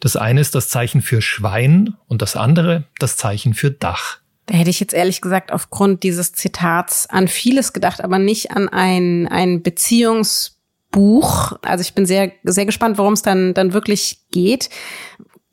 Das 0.00 0.16
eine 0.16 0.42
ist 0.42 0.54
das 0.54 0.68
Zeichen 0.68 1.00
für 1.00 1.22
Schwein 1.22 1.94
und 2.08 2.20
das 2.20 2.36
andere 2.36 2.84
das 2.98 3.16
Zeichen 3.16 3.54
für 3.54 3.70
Dach. 3.70 4.18
Da 4.44 4.54
hätte 4.54 4.68
ich 4.68 4.80
jetzt 4.80 4.92
ehrlich 4.92 5.22
gesagt 5.22 5.50
aufgrund 5.50 6.02
dieses 6.02 6.34
Zitats 6.34 7.08
an 7.08 7.26
vieles 7.26 7.72
gedacht, 7.72 8.04
aber 8.04 8.18
nicht 8.18 8.50
an 8.50 8.68
ein, 8.68 9.28
ein 9.28 9.62
Beziehungsbuch. 9.62 11.52
Also 11.62 11.80
ich 11.80 11.94
bin 11.94 12.04
sehr, 12.04 12.32
sehr 12.44 12.66
gespannt, 12.66 12.98
worum 12.98 13.14
es 13.14 13.22
dann, 13.22 13.54
dann 13.54 13.72
wirklich 13.72 14.18
geht. 14.30 14.68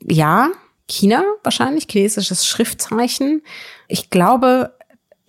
Ja, 0.02 0.50
China 0.86 1.24
wahrscheinlich, 1.44 1.86
chinesisches 1.88 2.46
Schriftzeichen. 2.46 3.40
Ich 3.86 4.10
glaube, 4.10 4.74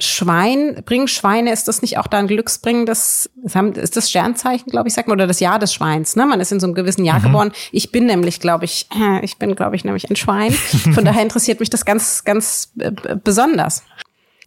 Schwein, 0.01 0.81
bringen 0.85 1.09
Schweine, 1.09 1.51
ist 1.51 1.67
das 1.67 1.81
nicht 1.81 1.97
auch 1.97 2.07
da 2.07 2.19
ein 2.19 2.27
glücksbringendes, 2.27 3.29
ist 3.75 3.97
das 3.97 4.09
Sternzeichen, 4.09 4.71
glaube 4.71 4.87
ich, 4.87 4.93
sagt 4.93 5.09
man, 5.09 5.17
oder 5.17 5.27
das 5.27 5.41
Jahr 5.41 5.59
des 5.59 5.73
Schweins, 5.73 6.15
ne? 6.15 6.25
Man 6.25 6.39
ist 6.39 6.53
in 6.53 6.59
so 6.61 6.67
einem 6.67 6.73
gewissen 6.73 7.03
Jahr 7.03 7.19
mhm. 7.19 7.23
geboren. 7.23 7.51
Ich 7.71 7.91
bin 7.91 8.05
nämlich, 8.05 8.39
glaube 8.39 8.65
ich, 8.65 8.87
ich 9.21 9.37
bin, 9.37 9.55
glaube 9.55 9.75
ich, 9.75 9.83
nämlich 9.83 10.09
ein 10.09 10.15
Schwein. 10.15 10.51
Von 10.93 11.03
daher 11.03 11.21
interessiert 11.21 11.59
mich 11.59 11.69
das 11.69 11.83
ganz, 11.83 12.23
ganz 12.23 12.71
äh, 12.79 12.91
besonders. 13.21 13.83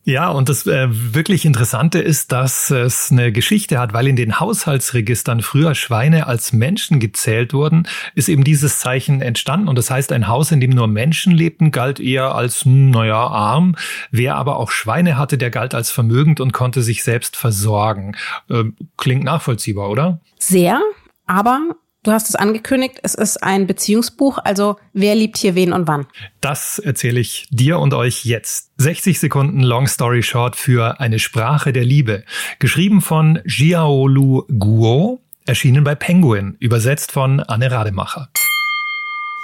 Ja, 0.04 0.30
und 0.30 0.48
das 0.48 0.66
äh, 0.66 0.88
wirklich 0.90 1.44
Interessante 1.44 2.00
ist, 2.00 2.32
dass 2.32 2.70
es 2.70 3.12
eine 3.12 3.30
Geschichte 3.30 3.78
hat, 3.78 3.92
weil 3.92 4.08
in 4.08 4.16
den 4.16 4.40
Haushaltsregistern 4.40 5.42
früher 5.42 5.76
Schweine 5.76 6.26
als 6.26 6.52
Menschen 6.52 6.98
gezählt 6.98 7.54
wurden, 7.54 7.86
ist 8.16 8.28
eben 8.28 8.42
dieses 8.42 8.80
Zeichen 8.80 9.22
entstanden. 9.22 9.68
Und 9.68 9.78
das 9.78 9.92
heißt, 9.92 10.10
ein 10.10 10.26
Haus, 10.26 10.50
in 10.50 10.60
dem 10.60 10.70
nur 10.70 10.88
Menschen 10.88 11.32
lebten, 11.32 11.70
galt 11.70 12.00
eher 12.00 12.34
als, 12.34 12.64
hm, 12.64 12.90
naja, 12.90 13.28
arm. 13.28 13.76
Wer 14.10 14.34
aber 14.34 14.56
auch 14.56 14.72
Schweine 14.72 15.16
hatte, 15.18 15.38
der 15.38 15.50
galt 15.50 15.72
als 15.72 15.92
vermögend 15.92 16.40
und 16.40 16.52
konnte 16.52 16.82
sich 16.82 17.04
selbst 17.04 17.36
versorgen. 17.36 18.16
Äh, 18.50 18.64
klingt 18.96 19.22
nachvollziehbar, 19.22 19.88
oder? 19.88 20.20
Sehr. 20.36 20.80
Aber 21.26 21.76
Du 22.04 22.10
hast 22.10 22.28
es 22.28 22.34
angekündigt, 22.34 22.98
es 23.04 23.14
ist 23.14 23.44
ein 23.44 23.68
Beziehungsbuch, 23.68 24.38
also 24.38 24.76
wer 24.92 25.14
liebt 25.14 25.38
hier 25.38 25.54
wen 25.54 25.72
und 25.72 25.86
wann? 25.86 26.06
Das 26.40 26.80
erzähle 26.80 27.20
ich 27.20 27.46
dir 27.50 27.78
und 27.78 27.94
euch 27.94 28.24
jetzt. 28.24 28.72
60 28.78 29.20
Sekunden 29.20 29.60
Long 29.60 29.86
Story 29.86 30.24
Short 30.24 30.56
für 30.56 30.98
eine 30.98 31.20
Sprache 31.20 31.72
der 31.72 31.84
Liebe. 31.84 32.24
Geschrieben 32.58 33.02
von 33.02 33.38
Jiaolu 33.44 34.42
Guo, 34.58 35.20
erschienen 35.46 35.84
bei 35.84 35.94
Penguin, 35.94 36.56
übersetzt 36.58 37.12
von 37.12 37.38
Anne 37.38 37.70
Rademacher. 37.70 38.30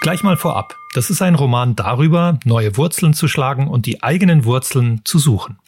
Gleich 0.00 0.25
mal 0.25 0.37
vorab. 0.37 0.77
Das 0.95 1.11
ist 1.11 1.23
ein 1.23 1.37
Roman 1.37 1.77
darüber, 1.77 2.41
neue 2.45 2.77
Wurzeln 2.77 3.15
zu 3.15 3.29
schlagen 3.29 3.69
und 3.69 3.87
die 3.87 4.03
eigenen 4.03 4.45
Wurzeln 4.45 5.03
zu 5.05 5.21
suchen. 5.21 5.59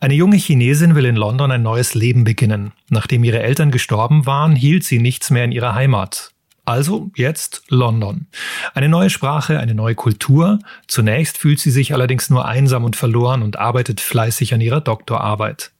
Eine 0.00 0.14
junge 0.14 0.36
Chinesin 0.36 0.94
will 0.94 1.04
in 1.04 1.16
London 1.16 1.50
ein 1.50 1.62
neues 1.62 1.94
Leben 1.94 2.24
beginnen. 2.24 2.72
Nachdem 2.88 3.24
ihre 3.24 3.40
Eltern 3.40 3.70
gestorben 3.70 4.24
waren, 4.24 4.56
hielt 4.56 4.84
sie 4.84 4.98
nichts 4.98 5.30
mehr 5.30 5.44
in 5.44 5.52
ihrer 5.52 5.74
Heimat. 5.74 6.29
Also 6.70 7.10
jetzt 7.16 7.64
London. 7.66 8.28
Eine 8.74 8.88
neue 8.88 9.10
Sprache, 9.10 9.58
eine 9.58 9.74
neue 9.74 9.96
Kultur. 9.96 10.60
Zunächst 10.86 11.36
fühlt 11.36 11.58
sie 11.58 11.72
sich 11.72 11.92
allerdings 11.94 12.30
nur 12.30 12.46
einsam 12.46 12.84
und 12.84 12.94
verloren 12.94 13.42
und 13.42 13.58
arbeitet 13.58 14.00
fleißig 14.00 14.54
an 14.54 14.60
ihrer 14.60 14.80
Doktorarbeit. 14.80 15.72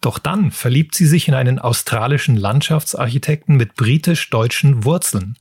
Doch 0.00 0.18
dann 0.18 0.50
verliebt 0.50 0.94
sie 0.94 1.04
sich 1.04 1.28
in 1.28 1.34
einen 1.34 1.58
australischen 1.58 2.38
Landschaftsarchitekten 2.38 3.58
mit 3.58 3.74
britisch-deutschen 3.74 4.84
Wurzeln. 4.84 5.36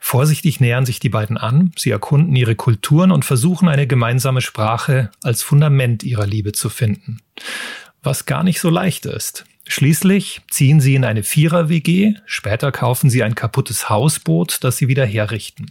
Vorsichtig 0.00 0.58
nähern 0.58 0.86
sich 0.86 0.98
die 0.98 1.08
beiden 1.08 1.36
an, 1.36 1.70
sie 1.78 1.90
erkunden 1.90 2.34
ihre 2.34 2.56
Kulturen 2.56 3.12
und 3.12 3.24
versuchen 3.24 3.68
eine 3.68 3.86
gemeinsame 3.86 4.40
Sprache 4.40 5.12
als 5.22 5.44
Fundament 5.44 6.02
ihrer 6.02 6.26
Liebe 6.26 6.50
zu 6.50 6.68
finden. 6.68 7.20
Was 8.02 8.26
gar 8.26 8.42
nicht 8.42 8.58
so 8.58 8.70
leicht 8.70 9.06
ist. 9.06 9.44
Schließlich 9.66 10.42
ziehen 10.50 10.80
sie 10.80 10.94
in 10.96 11.04
eine 11.04 11.22
Vierer-WG, 11.22 12.14
später 12.26 12.72
kaufen 12.72 13.10
sie 13.10 13.22
ein 13.22 13.34
kaputtes 13.34 13.88
Hausboot, 13.88 14.58
das 14.62 14.76
sie 14.76 14.88
wieder 14.88 15.06
herrichten. 15.06 15.66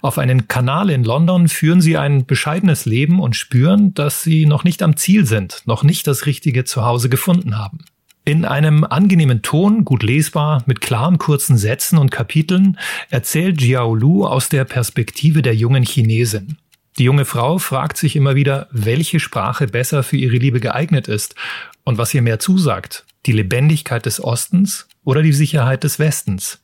Auf 0.00 0.18
einen 0.18 0.48
Kanal 0.48 0.90
in 0.90 1.04
London 1.04 1.48
führen 1.48 1.80
sie 1.80 1.96
ein 1.96 2.26
bescheidenes 2.26 2.86
Leben 2.86 3.20
und 3.20 3.36
spüren, 3.36 3.92
dass 3.94 4.22
sie 4.22 4.46
noch 4.46 4.64
nicht 4.64 4.82
am 4.82 4.96
Ziel 4.96 5.26
sind, 5.26 5.62
noch 5.66 5.82
nicht 5.82 6.06
das 6.06 6.26
richtige 6.26 6.64
Zuhause 6.64 7.08
gefunden 7.08 7.58
haben. 7.58 7.80
In 8.24 8.44
einem 8.44 8.84
angenehmen 8.84 9.42
Ton, 9.42 9.84
gut 9.84 10.02
lesbar, 10.02 10.62
mit 10.66 10.80
klaren 10.80 11.18
kurzen 11.18 11.56
Sätzen 11.56 11.98
und 11.98 12.10
Kapiteln, 12.10 12.78
erzählt 13.08 13.60
Jiao 13.60 13.94
Lu 13.94 14.26
aus 14.26 14.48
der 14.48 14.64
Perspektive 14.64 15.42
der 15.42 15.54
jungen 15.54 15.82
Chinesin. 15.82 16.58
Die 16.98 17.04
junge 17.04 17.24
Frau 17.24 17.58
fragt 17.58 17.96
sich 17.96 18.16
immer 18.16 18.34
wieder, 18.34 18.68
welche 18.70 19.20
Sprache 19.20 19.66
besser 19.66 20.02
für 20.02 20.16
ihre 20.16 20.36
Liebe 20.36 20.60
geeignet 20.60 21.08
ist 21.08 21.36
und 21.84 21.96
was 21.96 22.12
ihr 22.12 22.22
mehr 22.22 22.38
zusagt, 22.38 23.06
die 23.26 23.32
Lebendigkeit 23.32 24.06
des 24.06 24.22
Ostens 24.22 24.88
oder 25.04 25.22
die 25.22 25.32
Sicherheit 25.32 25.84
des 25.84 25.98
Westens. 25.98 26.60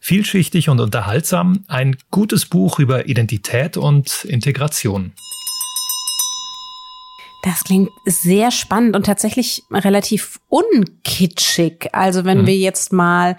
Vielschichtig 0.00 0.68
und 0.68 0.80
unterhaltsam, 0.80 1.64
ein 1.68 1.96
gutes 2.10 2.46
Buch 2.46 2.78
über 2.78 3.06
Identität 3.06 3.76
und 3.76 4.24
Integration. 4.24 5.12
Das 7.42 7.64
klingt 7.64 7.90
sehr 8.04 8.50
spannend 8.50 8.96
und 8.96 9.06
tatsächlich 9.06 9.62
relativ 9.72 10.40
unkitschig. 10.48 11.90
Also 11.92 12.24
wenn 12.24 12.42
mhm. 12.42 12.46
wir 12.46 12.56
jetzt 12.56 12.92
mal 12.92 13.36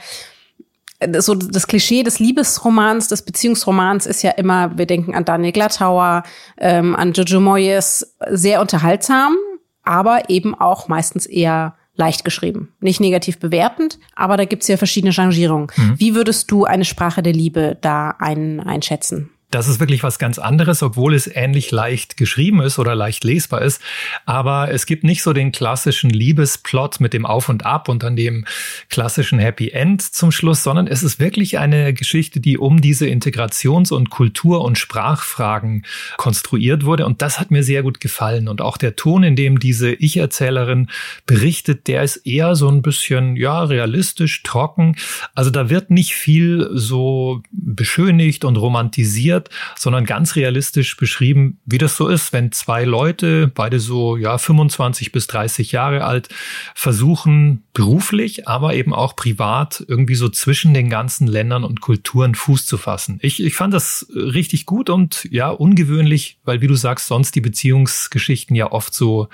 so 1.20 1.36
das 1.36 1.68
Klischee 1.68 2.04
des 2.04 2.20
Liebesromans, 2.20 3.08
des 3.08 3.24
Beziehungsromans 3.24 4.06
ist 4.06 4.24
ja 4.24 4.32
immer, 4.32 4.78
wir 4.78 4.86
denken 4.86 5.14
an 5.14 5.26
Daniel 5.26 5.52
Glattauer, 5.52 6.24
ähm, 6.58 6.96
an 6.96 7.14
Jojo 7.14 7.40
Moyes, 7.40 8.16
sehr 8.30 8.62
unterhaltsam, 8.62 9.36
aber 9.84 10.30
eben 10.30 10.56
auch 10.56 10.88
meistens 10.88 11.26
eher 11.26 11.76
leicht 11.98 12.24
geschrieben. 12.24 12.70
Nicht 12.80 13.00
negativ 13.00 13.40
bewertend, 13.40 14.00
aber 14.16 14.38
da 14.38 14.46
gibt's 14.46 14.68
ja 14.68 14.78
verschiedene 14.78 15.12
Changierungen. 15.12 15.68
Mhm. 15.76 15.96
Wie 15.98 16.16
würdest 16.16 16.50
du 16.52 16.64
eine 16.66 16.86
Sprache 16.86 17.22
der 17.22 17.34
Liebe 17.34 17.78
da 17.82 18.16
ein, 18.20 18.60
einschätzen? 18.60 19.32
Das 19.50 19.70
ist 19.70 19.80
wirklich 19.80 20.04
was 20.04 20.20
ganz 20.20 20.40
anderes, 20.40 20.84
obwohl 20.84 21.14
es 21.14 21.26
ähnlich 21.26 21.72
leicht 21.72 22.18
geschrieben 22.18 22.62
ist 22.62 22.80
oder 22.80 22.96
leicht 22.96 23.24
lesbar 23.24 23.62
ist. 23.62 23.82
Aber 24.26 24.72
es 24.72 24.86
gibt 24.86 25.06
nicht 25.06 25.24
so 25.24 25.32
den 25.32 25.54
klassischen 25.54 26.10
Liebesplot 26.10 27.00
mit 27.00 27.14
dem 27.14 27.26
Auf 27.26 27.48
und 27.48 27.66
Ab 27.66 27.88
und 27.88 28.04
dann 28.04 28.18
dem 28.18 28.46
klassischen 28.90 29.40
Happy 29.40 29.70
End 29.70 30.02
zum 30.02 30.32
Schluss, 30.32 30.64
sondern 30.64 30.86
es 30.86 31.02
ist 31.02 31.22
wirklich 31.22 31.60
eine 31.60 31.94
Geschichte, 31.94 32.42
die 32.42 32.58
um 32.58 32.82
diese 32.82 33.08
Integrations- 33.08 33.94
und 33.94 34.10
Kultur- 34.10 34.66
und 34.66 34.78
Sprachfragen 34.78 35.86
konstruiert 36.18 36.84
wurde. 36.84 37.06
Und 37.06 37.22
das 37.22 37.40
hat 37.40 37.50
mir 37.50 37.64
sehr 37.64 37.84
gut 37.84 38.02
gefallen. 38.02 38.50
Und 38.50 38.60
auch 38.60 38.76
der 38.76 38.98
Ton, 38.98 39.24
in 39.24 39.38
dem 39.38 39.60
diese 39.60 39.94
Ich-Erzählerin 39.94 40.90
berichtet, 41.26 41.88
der 41.88 42.04
ist 42.04 42.18
eher 42.18 42.58
so 42.58 42.68
ein 42.68 42.82
bisschen, 42.82 43.38
ja, 43.38 43.64
realistisch, 43.64 44.44
trocken. 44.44 44.98
Also 45.36 45.52
da 45.52 45.70
wird 45.70 45.90
nicht 45.90 46.16
viel 46.16 46.70
so 46.74 47.42
beschönigt 47.52 48.44
und 48.44 48.58
romantisiert 48.58 49.37
karikiert, 49.38 49.50
sondern 49.78 50.06
ganz 50.06 50.36
realistisch 50.36 50.98
beschrieben, 50.98 51.60
wie 51.66 51.78
das 51.78 51.96
so 51.96 52.08
ist, 52.08 52.34
wenn 52.34 52.52
zwei 52.52 52.84
Leute, 52.84 53.52
beide 53.54 53.80
so 53.80 54.18
ja 54.18 54.38
25 54.38 55.12
bis 55.12 55.28
30 55.28 55.72
Jahre 55.72 56.04
alt, 56.04 56.30
versuchen 56.76 57.64
beruflich, 57.74 58.48
aber 58.48 58.74
eben 58.74 58.94
auch 58.94 59.16
privat 59.16 59.84
irgendwie 59.88 60.16
so 60.16 60.30
zwischen 60.30 60.74
den 60.74 60.90
ganzen 60.90 61.28
Ländern 61.28 61.64
und 61.64 61.82
Kulturen 61.82 62.36
Fuß 62.36 62.66
zu 62.66 62.78
fassen. 62.78 63.20
Ich, 63.22 63.44
ich 63.44 63.56
fand 63.56 63.74
das 63.74 64.08
richtig 64.14 64.66
gut 64.66 64.90
und 64.90 65.28
ja 65.32 65.50
ungewöhnlich, 65.50 66.40
weil 66.44 66.62
wie 66.62 66.68
du 66.68 66.76
sagst, 66.76 67.08
sonst 67.08 67.36
die 67.36 67.42
Beziehungsgeschichten 67.42 68.56
ja 68.56 68.72
oft 68.72 68.94
so 68.94 69.30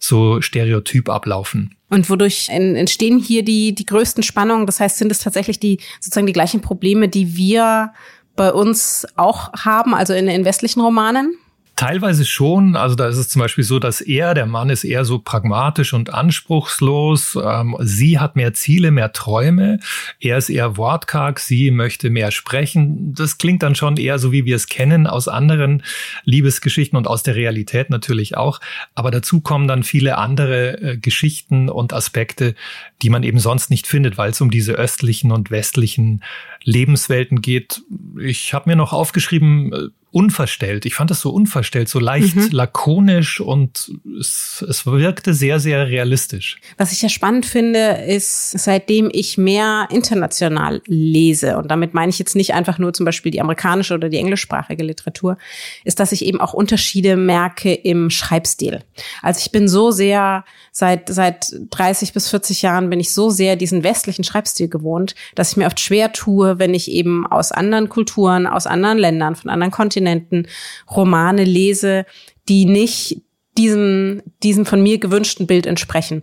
so 0.00 0.40
stereotyp 0.40 1.08
ablaufen. 1.08 1.74
Und 1.90 2.10
wodurch 2.10 2.48
entstehen 2.50 3.18
hier 3.18 3.42
die, 3.42 3.74
die 3.74 3.86
größten 3.86 4.22
Spannungen? 4.22 4.66
Das 4.66 4.78
heißt, 4.78 4.98
sind 4.98 5.10
es 5.10 5.18
tatsächlich 5.18 5.58
die, 5.58 5.80
sozusagen 6.00 6.26
die 6.26 6.32
gleichen 6.32 6.60
Probleme, 6.60 7.08
die 7.08 7.36
wir 7.36 7.92
bei 8.38 8.52
uns 8.52 9.06
auch 9.16 9.52
haben, 9.52 9.94
also 9.94 10.14
in, 10.14 10.28
in 10.28 10.46
westlichen 10.46 10.80
Romanen? 10.80 11.36
Teilweise 11.78 12.24
schon. 12.24 12.74
Also 12.74 12.96
da 12.96 13.06
ist 13.06 13.18
es 13.18 13.28
zum 13.28 13.38
Beispiel 13.38 13.62
so, 13.62 13.78
dass 13.78 14.00
er, 14.00 14.34
der 14.34 14.46
Mann, 14.46 14.68
ist 14.68 14.82
eher 14.82 15.04
so 15.04 15.20
pragmatisch 15.20 15.92
und 15.92 16.12
anspruchslos. 16.12 17.38
Ähm, 17.40 17.76
sie 17.78 18.18
hat 18.18 18.34
mehr 18.34 18.52
Ziele, 18.52 18.90
mehr 18.90 19.12
Träume. 19.12 19.78
Er 20.18 20.38
ist 20.38 20.50
eher 20.50 20.76
wortkarg. 20.76 21.38
Sie 21.38 21.70
möchte 21.70 22.10
mehr 22.10 22.32
sprechen. 22.32 23.14
Das 23.14 23.38
klingt 23.38 23.62
dann 23.62 23.76
schon 23.76 23.96
eher 23.96 24.18
so, 24.18 24.32
wie 24.32 24.44
wir 24.44 24.56
es 24.56 24.66
kennen 24.66 25.06
aus 25.06 25.28
anderen 25.28 25.84
Liebesgeschichten 26.24 26.98
und 26.98 27.06
aus 27.06 27.22
der 27.22 27.36
Realität 27.36 27.90
natürlich 27.90 28.36
auch. 28.36 28.60
Aber 28.96 29.12
dazu 29.12 29.40
kommen 29.40 29.68
dann 29.68 29.84
viele 29.84 30.18
andere 30.18 30.80
äh, 30.80 30.96
Geschichten 30.96 31.68
und 31.68 31.92
Aspekte, 31.92 32.56
die 33.02 33.08
man 33.08 33.22
eben 33.22 33.38
sonst 33.38 33.70
nicht 33.70 33.86
findet, 33.86 34.18
weil 34.18 34.32
es 34.32 34.40
um 34.40 34.50
diese 34.50 34.72
östlichen 34.72 35.30
und 35.30 35.52
westlichen 35.52 36.24
Lebenswelten 36.64 37.40
geht. 37.40 37.82
Ich 38.20 38.52
habe 38.52 38.68
mir 38.68 38.74
noch 38.74 38.92
aufgeschrieben, 38.92 39.72
äh, 39.72 39.88
unverstellt. 40.10 40.86
Ich 40.86 40.94
fand 40.94 41.10
das 41.10 41.20
so 41.20 41.30
unverstellt, 41.30 41.88
so 41.88 41.98
leicht 41.98 42.34
mhm. 42.34 42.48
lakonisch 42.50 43.40
und 43.40 43.92
es, 44.18 44.64
es 44.66 44.86
wirkte 44.86 45.34
sehr, 45.34 45.60
sehr 45.60 45.86
realistisch. 45.88 46.58
Was 46.78 46.92
ich 46.92 47.02
ja 47.02 47.10
spannend 47.10 47.44
finde, 47.44 48.04
ist, 48.06 48.52
seitdem 48.52 49.10
ich 49.12 49.36
mehr 49.36 49.86
international 49.90 50.80
lese, 50.86 51.58
und 51.58 51.70
damit 51.70 51.92
meine 51.92 52.08
ich 52.08 52.18
jetzt 52.18 52.36
nicht 52.36 52.54
einfach 52.54 52.78
nur 52.78 52.94
zum 52.94 53.04
Beispiel 53.04 53.30
die 53.30 53.40
amerikanische 53.40 53.94
oder 53.94 54.08
die 54.08 54.16
englischsprachige 54.16 54.82
Literatur, 54.82 55.36
ist, 55.84 56.00
dass 56.00 56.12
ich 56.12 56.24
eben 56.24 56.40
auch 56.40 56.54
Unterschiede 56.54 57.16
merke 57.16 57.74
im 57.74 58.08
Schreibstil. 58.08 58.82
Also 59.20 59.40
ich 59.44 59.52
bin 59.52 59.68
so 59.68 59.90
sehr, 59.90 60.44
seit, 60.72 61.10
seit 61.10 61.52
30 61.70 62.14
bis 62.14 62.30
40 62.30 62.62
Jahren 62.62 62.88
bin 62.88 62.98
ich 62.98 63.12
so 63.12 63.28
sehr 63.28 63.56
diesen 63.56 63.82
westlichen 63.82 64.24
Schreibstil 64.24 64.68
gewohnt, 64.68 65.14
dass 65.34 65.50
ich 65.50 65.56
mir 65.58 65.66
oft 65.66 65.80
schwer 65.80 66.14
tue, 66.14 66.58
wenn 66.58 66.72
ich 66.72 66.90
eben 66.90 67.26
aus 67.26 67.52
anderen 67.52 67.90
Kulturen, 67.90 68.46
aus 68.46 68.66
anderen 68.66 68.96
Ländern, 68.96 69.36
von 69.36 69.50
anderen 69.50 69.70
Kontinenten 69.70 69.97
Kontinenten 69.98 70.46
Romane 70.90 71.44
lese, 71.44 72.06
die 72.48 72.64
nicht 72.64 73.22
diesem, 73.56 74.22
diesem 74.42 74.64
von 74.64 74.80
mir 74.82 74.98
gewünschten 74.98 75.46
Bild 75.46 75.66
entsprechen. 75.66 76.22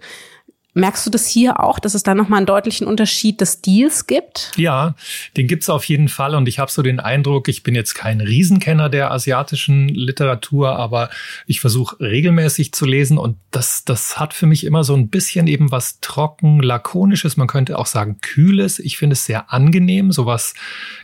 Merkst 0.77 1.05
du 1.05 1.09
das 1.09 1.25
hier 1.25 1.61
auch, 1.61 1.79
dass 1.79 1.93
es 1.93 2.03
da 2.03 2.13
nochmal 2.13 2.39
einen 2.39 2.45
deutlichen 2.45 2.85
Unterschied 2.85 3.39
des 3.39 3.53
Stils 3.53 4.07
gibt? 4.07 4.51
Ja, 4.57 4.95
den 5.37 5.47
gibt's 5.47 5.69
auf 5.69 5.85
jeden 5.85 6.09
Fall. 6.09 6.35
Und 6.35 6.49
ich 6.49 6.59
habe 6.59 6.69
so 6.69 6.81
den 6.81 6.99
Eindruck, 6.99 7.47
ich 7.47 7.63
bin 7.63 7.75
jetzt 7.75 7.93
kein 7.95 8.19
Riesenkenner 8.19 8.89
der 8.89 9.11
asiatischen 9.11 9.87
Literatur, 9.87 10.75
aber 10.75 11.09
ich 11.47 11.61
versuche 11.61 12.01
regelmäßig 12.01 12.73
zu 12.73 12.85
lesen. 12.85 13.17
Und 13.17 13.37
das, 13.51 13.85
das 13.85 14.19
hat 14.19 14.33
für 14.33 14.47
mich 14.47 14.65
immer 14.65 14.83
so 14.83 14.93
ein 14.95 15.07
bisschen 15.07 15.47
eben 15.47 15.71
was 15.71 16.01
trocken, 16.01 16.59
lakonisches, 16.61 17.37
man 17.37 17.47
könnte 17.47 17.79
auch 17.79 17.85
sagen 17.85 18.17
kühles. 18.19 18.79
Ich 18.79 18.97
finde 18.97 19.13
es 19.13 19.23
sehr 19.23 19.53
angenehm, 19.53 20.11
sowas 20.11 20.55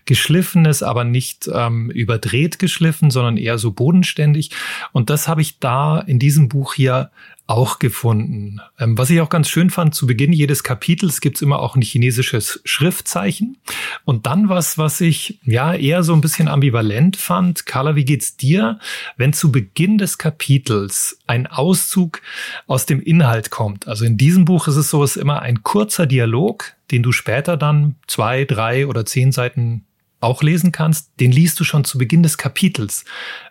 geschliffenes, 0.04 0.84
aber 0.84 1.06
nicht 1.06 1.50
ähm, 1.54 1.90
überdreht 1.92 2.60
geschliffen, 2.60 3.10
sondern 3.10 3.38
eher 3.38 3.58
so 3.58 3.72
bodenständig. 3.72 4.52
Und 4.92 5.10
das 5.10 5.30
habe 5.30 5.42
ich 5.42 5.60
da 5.60 6.02
in 6.02 6.20
diesem 6.20 6.50
Buch 6.50 6.74
hier 6.74 7.10
auch 7.52 7.80
gefunden. 7.80 8.62
Ähm, 8.80 8.98
was 8.98 9.10
ich 9.10 9.20
auch 9.20 9.30
ganz 9.30 9.50
schön 9.50 9.70
fand, 9.70 9.94
zu 9.94 10.08
Beginn 10.08 10.32
jedes 10.32 10.64
Kapitels 10.64 11.20
gibt's 11.20 11.42
immer 11.42 11.60
auch 11.60 11.76
ein 11.76 11.82
chinesisches 11.82 12.62
Schriftzeichen. 12.64 13.58
Und 14.06 14.26
dann 14.26 14.48
was, 14.48 14.78
was 14.78 15.02
ich 15.02 15.38
ja 15.44 15.74
eher 15.74 16.04
so 16.04 16.14
ein 16.14 16.22
bisschen 16.22 16.48
ambivalent 16.48 17.18
fand. 17.18 17.66
Carla, 17.66 17.96
wie 17.98 18.06
geht's 18.06 18.38
dir, 18.38 18.80
wenn 19.18 19.34
zu 19.34 19.52
Beginn 19.52 19.98
des 19.98 20.18
Kapitels 20.18 21.20
ein 21.28 21.46
Auszug 21.46 22.22
aus 22.68 22.86
dem 22.86 23.02
Inhalt 23.02 23.50
kommt? 23.50 23.86
Also 23.86 24.06
in 24.06 24.16
diesem 24.18 24.46
Buch 24.46 24.70
ist 24.70 24.78
es 24.78 24.90
so, 24.90 25.04
es 25.04 25.18
ist 25.18 25.22
immer 25.22 25.42
ein 25.42 25.62
kurzer 25.62 26.06
Dialog, 26.06 26.74
den 26.90 27.04
du 27.04 27.12
später 27.12 27.58
dann 27.58 27.96
zwei, 28.08 28.46
drei 28.46 28.88
oder 28.88 29.06
zehn 29.06 29.34
Seiten 29.34 29.84
auch 30.22 30.44
lesen 30.44 30.72
kannst, 30.72 31.12
den 31.20 31.32
liest 31.32 31.60
du 31.60 31.64
schon 31.64 31.84
zu 31.84 31.98
Beginn 31.98 32.24
des 32.24 32.38
Kapitels. 32.38 33.06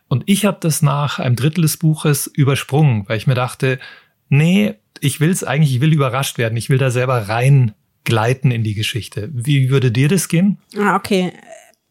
Und 0.08 0.24
ich 0.26 0.44
habe 0.44 0.58
das 0.60 0.82
nach 0.82 1.18
einem 1.18 1.36
Drittel 1.36 1.62
des 1.62 1.76
Buches 1.76 2.26
übersprungen, 2.26 3.08
weil 3.08 3.18
ich 3.18 3.26
mir 3.26 3.34
dachte, 3.34 3.78
nee, 4.28 4.76
ich 5.00 5.20
will 5.20 5.30
es 5.30 5.44
eigentlich, 5.44 5.74
ich 5.74 5.80
will 5.80 5.92
überrascht 5.92 6.38
werden, 6.38 6.56
ich 6.56 6.70
will 6.70 6.78
da 6.78 6.90
selber 6.90 7.28
rein 7.28 7.74
gleiten 8.04 8.50
in 8.50 8.64
die 8.64 8.74
Geschichte. 8.74 9.30
Wie 9.32 9.70
würde 9.70 9.90
dir 9.90 10.08
das 10.08 10.28
gehen? 10.28 10.58
Ah, 10.78 10.96
okay. 10.96 11.32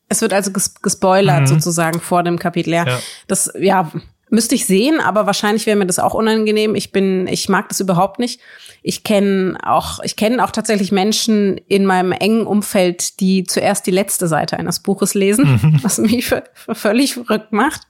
Es 0.08 0.22
wird 0.22 0.34
also 0.34 0.52
gespoilert 0.52 1.42
mhm. 1.42 1.48
sozusagen 1.48 2.00
vor 2.00 2.24
dem 2.24 2.40
Kapitel. 2.40 2.74
Ja, 2.74 2.88
ja. 2.88 3.00
das 3.28 3.52
ja 3.60 3.92
müsste 4.30 4.56
ich 4.56 4.66
sehen, 4.66 5.00
aber 5.00 5.26
wahrscheinlich 5.26 5.66
wäre 5.66 5.78
mir 5.78 5.86
das 5.86 6.00
auch 6.00 6.14
unangenehm. 6.14 6.76
Ich 6.76 6.92
bin, 6.92 7.28
ich 7.28 7.50
mag 7.50 7.70
das 7.70 7.80
überhaupt 7.80 8.20
nicht. 8.20 8.40
Ich 8.82 9.04
kenne 9.04 9.58
auch, 9.64 10.00
ich 10.04 10.16
kenne 10.16 10.44
auch 10.44 10.52
tatsächlich 10.52 10.92
Menschen 10.92 11.58
in 11.68 11.86
meinem 11.86 12.12
engen 12.12 12.46
Umfeld, 12.46 13.20
die 13.20 13.44
zuerst 13.44 13.86
die 13.88 13.92
letzte 13.92 14.28
Seite 14.28 14.58
eines 14.58 14.80
Buches 14.80 15.14
lesen, 15.14 15.60
mhm. 15.62 15.80
was 15.84 15.98
mich 15.98 16.28
für, 16.28 16.44
für 16.54 16.76
völlig 16.76 17.14
verrückt 17.14 17.52
macht. 17.52 17.82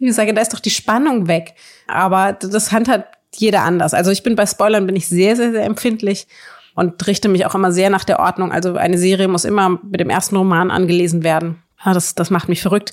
Und 0.00 0.06
ich 0.06 0.14
sage, 0.14 0.32
da 0.32 0.40
ist 0.40 0.54
doch 0.54 0.60
die 0.60 0.70
Spannung 0.70 1.28
weg. 1.28 1.54
Aber 1.86 2.32
das 2.32 2.72
handhabt 2.72 3.18
jeder 3.34 3.62
anders. 3.62 3.94
Also 3.94 4.10
ich 4.10 4.22
bin 4.22 4.36
bei 4.36 4.46
Spoilern 4.46 4.86
bin 4.86 4.96
ich 4.96 5.08
sehr, 5.08 5.36
sehr, 5.36 5.52
sehr 5.52 5.64
empfindlich 5.64 6.26
und 6.74 7.06
richte 7.06 7.28
mich 7.28 7.46
auch 7.46 7.54
immer 7.54 7.72
sehr 7.72 7.90
nach 7.90 8.04
der 8.04 8.20
Ordnung. 8.20 8.52
Also 8.52 8.74
eine 8.76 8.98
Serie 8.98 9.28
muss 9.28 9.44
immer 9.44 9.80
mit 9.82 10.00
dem 10.00 10.10
ersten 10.10 10.36
Roman 10.36 10.70
angelesen 10.70 11.22
werden. 11.22 11.62
Ja, 11.84 11.92
das, 11.92 12.14
das 12.14 12.30
macht 12.30 12.48
mich 12.48 12.62
verrückt. 12.62 12.92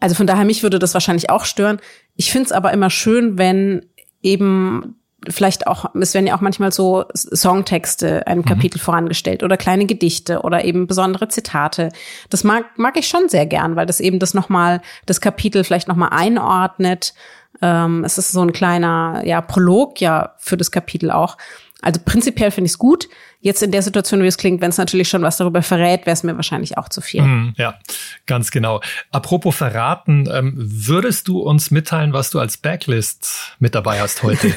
Also 0.00 0.14
von 0.14 0.26
daher, 0.26 0.44
mich 0.44 0.62
würde 0.62 0.78
das 0.78 0.94
wahrscheinlich 0.94 1.30
auch 1.30 1.44
stören. 1.44 1.78
Ich 2.16 2.32
finde 2.32 2.46
es 2.46 2.52
aber 2.52 2.72
immer 2.72 2.90
schön, 2.90 3.38
wenn 3.38 3.86
eben 4.22 4.96
vielleicht 5.28 5.66
auch, 5.66 5.94
es 5.94 6.14
werden 6.14 6.26
ja 6.26 6.36
auch 6.36 6.40
manchmal 6.40 6.72
so 6.72 7.04
Songtexte 7.14 8.26
einem 8.26 8.40
mhm. 8.40 8.46
Kapitel 8.46 8.78
mhm. 8.78 8.82
vorangestellt 8.82 9.42
oder 9.42 9.56
kleine 9.56 9.86
Gedichte 9.86 10.40
oder 10.40 10.64
eben 10.64 10.86
besondere 10.86 11.28
Zitate. 11.28 11.90
Das 12.30 12.44
mag, 12.44 12.64
mag 12.76 12.96
ich 12.96 13.08
schon 13.08 13.28
sehr 13.28 13.46
gern, 13.46 13.76
weil 13.76 13.86
das 13.86 14.00
eben 14.00 14.18
das 14.18 14.34
nochmal, 14.34 14.80
das 15.06 15.20
Kapitel 15.20 15.64
vielleicht 15.64 15.88
nochmal 15.88 16.10
einordnet. 16.12 17.14
Ähm, 17.60 18.04
es 18.04 18.16
ist 18.16 18.32
so 18.32 18.40
ein 18.40 18.52
kleiner, 18.52 19.22
ja, 19.24 19.40
Prolog 19.42 20.00
ja 20.00 20.34
für 20.38 20.56
das 20.56 20.70
Kapitel 20.70 21.10
auch. 21.10 21.36
Also 21.82 22.00
prinzipiell 22.04 22.50
finde 22.50 22.66
ich 22.66 22.72
es 22.72 22.78
gut. 22.78 23.08
Jetzt 23.40 23.62
in 23.62 23.70
der 23.70 23.82
Situation, 23.82 24.22
wie 24.22 24.26
es 24.26 24.36
klingt, 24.36 24.60
wenn 24.60 24.70
es 24.70 24.78
natürlich 24.78 25.08
schon 25.08 25.22
was 25.22 25.38
darüber 25.38 25.62
verrät, 25.62 26.06
wäre 26.06 26.12
es 26.12 26.22
mir 26.22 26.36
wahrscheinlich 26.36 26.76
auch 26.76 26.88
zu 26.88 27.00
viel. 27.00 27.22
Mm, 27.22 27.54
ja, 27.56 27.78
ganz 28.26 28.50
genau. 28.50 28.80
Apropos 29.10 29.56
verraten, 29.56 30.28
ähm, 30.30 30.54
würdest 30.56 31.28
du 31.28 31.40
uns 31.40 31.70
mitteilen, 31.70 32.12
was 32.12 32.30
du 32.30 32.38
als 32.38 32.58
Backlist 32.58 33.54
mit 33.58 33.74
dabei 33.74 34.00
hast 34.00 34.22
heute? 34.22 34.52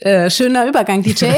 äh, 0.00 0.28
schöner 0.28 0.66
Übergang, 0.66 1.02
DJ. 1.02 1.26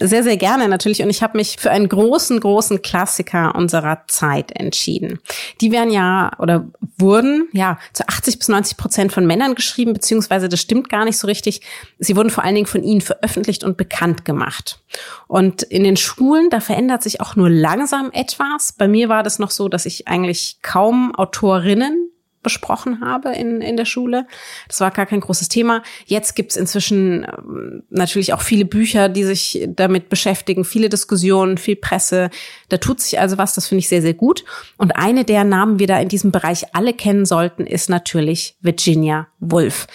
Sehr, 0.00 0.22
sehr 0.22 0.36
gerne 0.36 0.68
natürlich. 0.68 1.02
Und 1.02 1.10
ich 1.10 1.22
habe 1.22 1.36
mich 1.36 1.56
für 1.58 1.70
einen 1.70 1.88
großen, 1.88 2.38
großen 2.38 2.82
Klassiker 2.82 3.54
unserer 3.56 4.04
Zeit 4.06 4.52
entschieden. 4.52 5.18
Die 5.60 5.72
werden 5.72 5.90
ja 5.90 6.30
oder 6.38 6.68
wurden 6.98 7.48
ja 7.52 7.78
zu 7.92 8.06
80 8.06 8.38
bis 8.38 8.48
90 8.48 8.76
Prozent 8.76 9.12
von 9.12 9.26
Männern 9.26 9.56
geschrieben, 9.56 9.92
beziehungsweise 9.92 10.48
das 10.48 10.60
stimmt 10.60 10.88
gar 10.88 11.04
nicht 11.04 11.18
so 11.18 11.26
richtig. 11.26 11.62
Sie 11.98 12.14
wurden 12.14 12.30
vor 12.30 12.44
allen 12.44 12.54
Dingen 12.54 12.66
von 12.66 12.84
ihnen 12.84 13.00
veröffentlicht 13.00 13.64
und 13.64 13.76
bekannt 13.76 14.24
gemacht. 14.24 14.80
Und 15.26 15.64
in 15.64 15.82
den 15.82 15.96
Schulen, 15.96 16.48
da 16.50 16.60
verändert 16.60 17.02
sich 17.02 17.20
auch 17.20 17.34
nur 17.34 17.50
langsam 17.50 18.10
etwas. 18.12 18.72
Bei 18.72 18.86
mir 18.86 19.08
war 19.08 19.24
das 19.24 19.40
noch 19.40 19.50
so, 19.50 19.68
dass 19.68 19.84
ich 19.84 20.06
eigentlich 20.06 20.58
kaum 20.62 21.14
Autorinnen 21.14 22.08
besprochen 22.42 23.00
habe 23.00 23.32
in, 23.32 23.60
in 23.60 23.76
der 23.76 23.84
Schule. 23.84 24.26
Das 24.68 24.80
war 24.80 24.90
gar 24.90 25.06
kein 25.06 25.20
großes 25.20 25.48
Thema. 25.48 25.82
Jetzt 26.06 26.34
gibt's 26.34 26.56
inzwischen 26.56 27.24
ähm, 27.24 27.82
natürlich 27.90 28.32
auch 28.32 28.42
viele 28.42 28.64
Bücher, 28.64 29.08
die 29.08 29.24
sich 29.24 29.66
damit 29.68 30.08
beschäftigen, 30.08 30.64
viele 30.64 30.88
Diskussionen, 30.88 31.58
viel 31.58 31.76
Presse. 31.76 32.30
Da 32.68 32.78
tut 32.78 33.00
sich 33.00 33.18
also 33.18 33.38
was, 33.38 33.54
das 33.54 33.66
finde 33.66 33.80
ich 33.80 33.88
sehr, 33.88 34.02
sehr 34.02 34.14
gut. 34.14 34.44
Und 34.76 34.96
eine 34.96 35.24
der 35.24 35.44
Namen 35.44 35.78
wir 35.78 35.86
da 35.86 35.98
in 35.98 36.08
diesem 36.08 36.32
Bereich 36.32 36.74
alle 36.74 36.94
kennen 36.94 37.26
sollten, 37.26 37.66
ist 37.66 37.90
natürlich 37.90 38.56
Virginia 38.60 39.28
Woolf. 39.40 39.86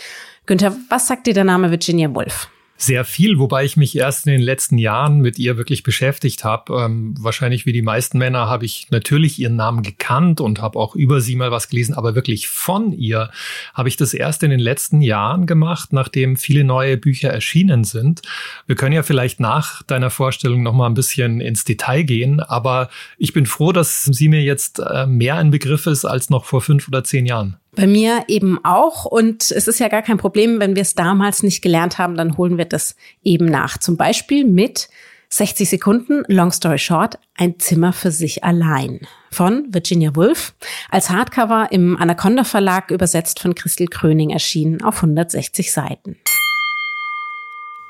Günther, 0.45 0.75
was 0.89 1.07
sagt 1.07 1.27
dir 1.27 1.33
der 1.33 1.45
Name 1.45 1.71
Virginia 1.71 2.13
Woolf? 2.13 2.49
Sehr 2.85 3.05
viel, 3.05 3.39
wobei 3.39 3.65
ich 3.65 3.77
mich 3.77 3.97
erst 3.97 4.27
in 4.27 4.33
den 4.33 4.41
letzten 4.41 4.77
Jahren 4.77 5.19
mit 5.19 5.39
ihr 5.39 5.57
wirklich 5.57 5.83
beschäftigt 5.83 6.43
habe. 6.43 6.81
Ähm, 6.81 7.15
wahrscheinlich 7.19 7.65
wie 7.65 7.73
die 7.73 7.81
meisten 7.81 8.17
Männer 8.17 8.47
habe 8.47 8.65
ich 8.65 8.87
natürlich 8.91 9.39
ihren 9.39 9.55
Namen 9.55 9.83
gekannt 9.83 10.41
und 10.41 10.61
habe 10.61 10.77
auch 10.79 10.95
über 10.95 11.21
sie 11.21 11.35
mal 11.35 11.51
was 11.51 11.69
gelesen, 11.69 11.95
aber 11.95 12.15
wirklich 12.15 12.47
von 12.47 12.91
ihr 12.91 13.31
habe 13.73 13.89
ich 13.89 13.97
das 13.97 14.13
erst 14.13 14.43
in 14.43 14.51
den 14.51 14.59
letzten 14.59 15.01
Jahren 15.01 15.45
gemacht, 15.45 15.93
nachdem 15.93 16.37
viele 16.37 16.63
neue 16.63 16.97
Bücher 16.97 17.29
erschienen 17.29 17.83
sind. 17.83 18.21
Wir 18.67 18.75
können 18.75 18.93
ja 18.93 19.03
vielleicht 19.03 19.39
nach 19.39 19.83
deiner 19.83 20.09
Vorstellung 20.09 20.63
noch 20.63 20.73
mal 20.73 20.87
ein 20.87 20.93
bisschen 20.93 21.41
ins 21.41 21.63
Detail 21.63 22.03
gehen, 22.03 22.39
aber 22.39 22.89
ich 23.17 23.33
bin 23.33 23.45
froh, 23.45 23.71
dass 23.71 24.03
sie 24.03 24.27
mir 24.27 24.41
jetzt 24.41 24.79
äh, 24.79 25.05
mehr 25.05 25.35
ein 25.35 25.51
Begriff 25.51 25.87
ist 25.87 26.05
als 26.05 26.29
noch 26.29 26.45
vor 26.45 26.61
fünf 26.61 26.87
oder 26.87 27.03
zehn 27.03 27.25
Jahren. 27.25 27.57
Bei 27.75 27.87
mir 27.87 28.25
eben 28.27 28.63
auch. 28.63 29.05
Und 29.05 29.51
es 29.51 29.67
ist 29.67 29.79
ja 29.79 29.87
gar 29.87 30.01
kein 30.01 30.17
Problem, 30.17 30.59
wenn 30.59 30.75
wir 30.75 30.83
es 30.83 30.95
damals 30.95 31.43
nicht 31.43 31.61
gelernt 31.61 31.97
haben, 31.97 32.15
dann 32.15 32.37
holen 32.37 32.57
wir 32.57 32.65
das 32.65 32.95
eben 33.23 33.45
nach. 33.45 33.77
Zum 33.77 33.97
Beispiel 33.97 34.45
mit 34.45 34.89
60 35.29 35.67
Sekunden, 35.67 36.23
Long 36.27 36.51
Story 36.51 36.77
Short, 36.77 37.17
ein 37.35 37.57
Zimmer 37.59 37.91
für 37.91 38.11
sich 38.11 38.43
allein 38.43 39.07
von 39.31 39.65
Virginia 39.73 40.15
Woolf, 40.15 40.53
als 40.91 41.09
Hardcover 41.09 41.69
im 41.71 41.97
Anaconda 41.97 42.43
Verlag 42.43 42.91
übersetzt 42.91 43.39
von 43.39 43.55
Christel 43.55 43.87
Kröning 43.87 44.29
erschienen 44.29 44.83
auf 44.83 44.97
160 44.97 45.73
Seiten. 45.73 46.17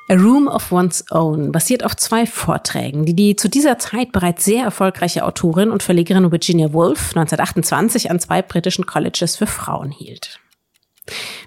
A 0.10 0.16
Room 0.16 0.50
of 0.50 0.70
One's 0.72 1.06
Own 1.12 1.54
basiert 1.54 1.86
auf 1.86 1.96
zwei 1.96 2.26
Vorträgen, 2.26 3.06
die 3.06 3.16
die 3.16 3.38
zu 3.38 3.48
dieser 3.48 3.80
Zeit 3.80 4.12
bereits 4.12 4.44
sehr 4.44 4.66
erfolgreiche 4.66 5.24
Autorin 5.24 5.72
und 5.72 5.82
Verlegerin 5.82 6.30
Virginia 6.30 6.74
Woolf 6.74 7.16
1928 7.16 8.12
an 8.12 8.20
zwei 8.20 8.42
britischen 8.42 8.86
Colleges 8.86 9.38
für 9.38 9.48
Frauen 9.48 9.92
hielt. 9.92 10.42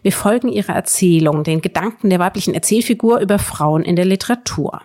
Wir 0.02 0.12
folgen 0.12 0.48
ihrer 0.48 0.74
Erzählung, 0.74 1.44
den 1.44 1.60
Gedanken 1.60 2.08
der 2.08 2.18
weiblichen 2.18 2.54
Erzählfigur 2.54 3.20
über 3.20 3.38
Frauen 3.38 3.82
in 3.82 3.94
der 3.94 4.06
Literatur. 4.06 4.80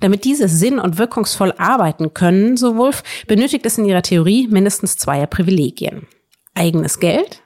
Damit 0.00 0.24
diese 0.24 0.48
sinn- 0.48 0.78
und 0.78 0.96
wirkungsvoll 0.96 1.52
arbeiten 1.58 2.14
können, 2.14 2.56
so 2.56 2.76
Woolf, 2.76 3.02
benötigt 3.26 3.66
es 3.66 3.76
in 3.76 3.84
ihrer 3.84 4.02
Theorie 4.02 4.48
mindestens 4.48 4.96
zweier 4.96 5.26
Privilegien. 5.26 6.06
Eigenes 6.54 6.98
Geld 6.98 7.42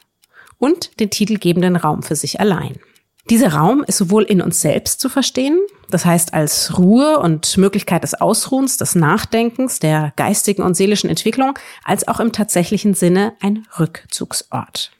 und 0.58 1.00
den 1.00 1.10
titelgebenden 1.10 1.76
Raum 1.76 2.04
für 2.04 2.16
sich 2.16 2.40
allein. 2.40 2.78
Dieser 3.28 3.54
Raum 3.54 3.82
ist 3.84 3.96
sowohl 3.98 4.22
in 4.22 4.40
uns 4.40 4.60
selbst 4.60 5.00
zu 5.00 5.08
verstehen, 5.08 5.58
das 5.90 6.04
heißt 6.04 6.32
als 6.32 6.78
Ruhe 6.78 7.18
und 7.18 7.56
Möglichkeit 7.56 8.04
des 8.04 8.14
Ausruhens, 8.14 8.76
des 8.76 8.94
Nachdenkens, 8.94 9.80
der 9.80 10.12
geistigen 10.14 10.62
und 10.62 10.76
seelischen 10.76 11.10
Entwicklung, 11.10 11.58
als 11.82 12.06
auch 12.06 12.20
im 12.20 12.30
tatsächlichen 12.30 12.94
Sinne 12.94 13.32
ein 13.40 13.66
Rückzugsort. 13.80 14.92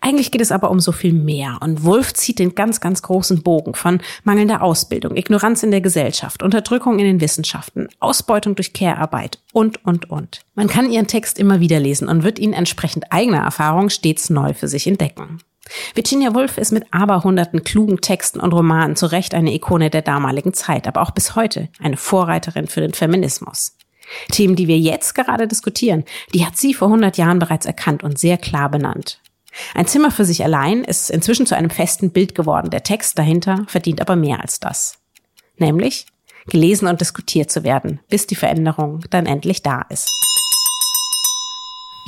Eigentlich 0.00 0.30
geht 0.30 0.40
es 0.40 0.52
aber 0.52 0.70
um 0.70 0.80
so 0.80 0.92
viel 0.92 1.12
mehr 1.14 1.58
und 1.60 1.84
Wolf 1.84 2.12
zieht 2.12 2.38
den 2.38 2.54
ganz, 2.54 2.80
ganz 2.80 3.02
großen 3.02 3.42
Bogen 3.42 3.74
von 3.74 4.00
mangelnder 4.24 4.62
Ausbildung, 4.62 5.16
Ignoranz 5.16 5.62
in 5.62 5.70
der 5.70 5.80
Gesellschaft, 5.80 6.42
Unterdrückung 6.42 6.98
in 6.98 7.06
den 7.06 7.20
Wissenschaften, 7.20 7.88
Ausbeutung 8.00 8.54
durch 8.54 8.72
Care-Arbeit 8.72 9.40
und, 9.52 9.84
und, 9.84 10.10
und. 10.10 10.40
Man 10.54 10.68
kann 10.68 10.90
ihren 10.90 11.06
Text 11.06 11.38
immer 11.38 11.60
wieder 11.60 11.80
lesen 11.80 12.08
und 12.08 12.22
wird 12.22 12.38
ihn 12.38 12.52
entsprechend 12.52 13.12
eigener 13.12 13.42
Erfahrung 13.42 13.90
stets 13.90 14.30
neu 14.30 14.52
für 14.54 14.68
sich 14.68 14.86
entdecken. 14.86 15.38
Virginia 15.94 16.34
Woolf 16.34 16.58
ist 16.58 16.72
mit 16.72 16.86
aberhunderten 16.92 17.64
klugen 17.64 18.00
Texten 18.00 18.40
und 18.40 18.52
Romanen 18.52 18.96
zu 18.96 19.06
Recht 19.06 19.34
eine 19.34 19.52
Ikone 19.52 19.90
der 19.90 20.02
damaligen 20.02 20.54
Zeit, 20.54 20.86
aber 20.86 21.02
auch 21.02 21.10
bis 21.10 21.36
heute 21.36 21.68
eine 21.80 21.96
Vorreiterin 21.96 22.66
für 22.66 22.80
den 22.80 22.94
Feminismus. 22.94 23.76
Themen, 24.30 24.56
die 24.56 24.68
wir 24.68 24.78
jetzt 24.78 25.14
gerade 25.14 25.46
diskutieren, 25.46 26.04
die 26.34 26.46
hat 26.46 26.56
sie 26.56 26.74
vor 26.74 26.88
100 26.88 27.18
Jahren 27.18 27.38
bereits 27.38 27.66
erkannt 27.66 28.02
und 28.02 28.18
sehr 28.18 28.38
klar 28.38 28.70
benannt. 28.70 29.20
Ein 29.74 29.86
Zimmer 29.86 30.10
für 30.10 30.24
sich 30.24 30.44
allein 30.44 30.84
ist 30.84 31.10
inzwischen 31.10 31.46
zu 31.46 31.56
einem 31.56 31.70
festen 31.70 32.10
Bild 32.10 32.34
geworden. 32.34 32.70
Der 32.70 32.82
Text 32.82 33.18
dahinter 33.18 33.64
verdient 33.66 34.00
aber 34.00 34.16
mehr 34.16 34.40
als 34.40 34.60
das. 34.60 34.98
Nämlich 35.56 36.06
gelesen 36.48 36.88
und 36.88 37.00
diskutiert 37.00 37.50
zu 37.50 37.64
werden, 37.64 38.00
bis 38.08 38.26
die 38.26 38.36
Veränderung 38.36 39.00
dann 39.10 39.26
endlich 39.26 39.62
da 39.62 39.82
ist. 39.90 40.08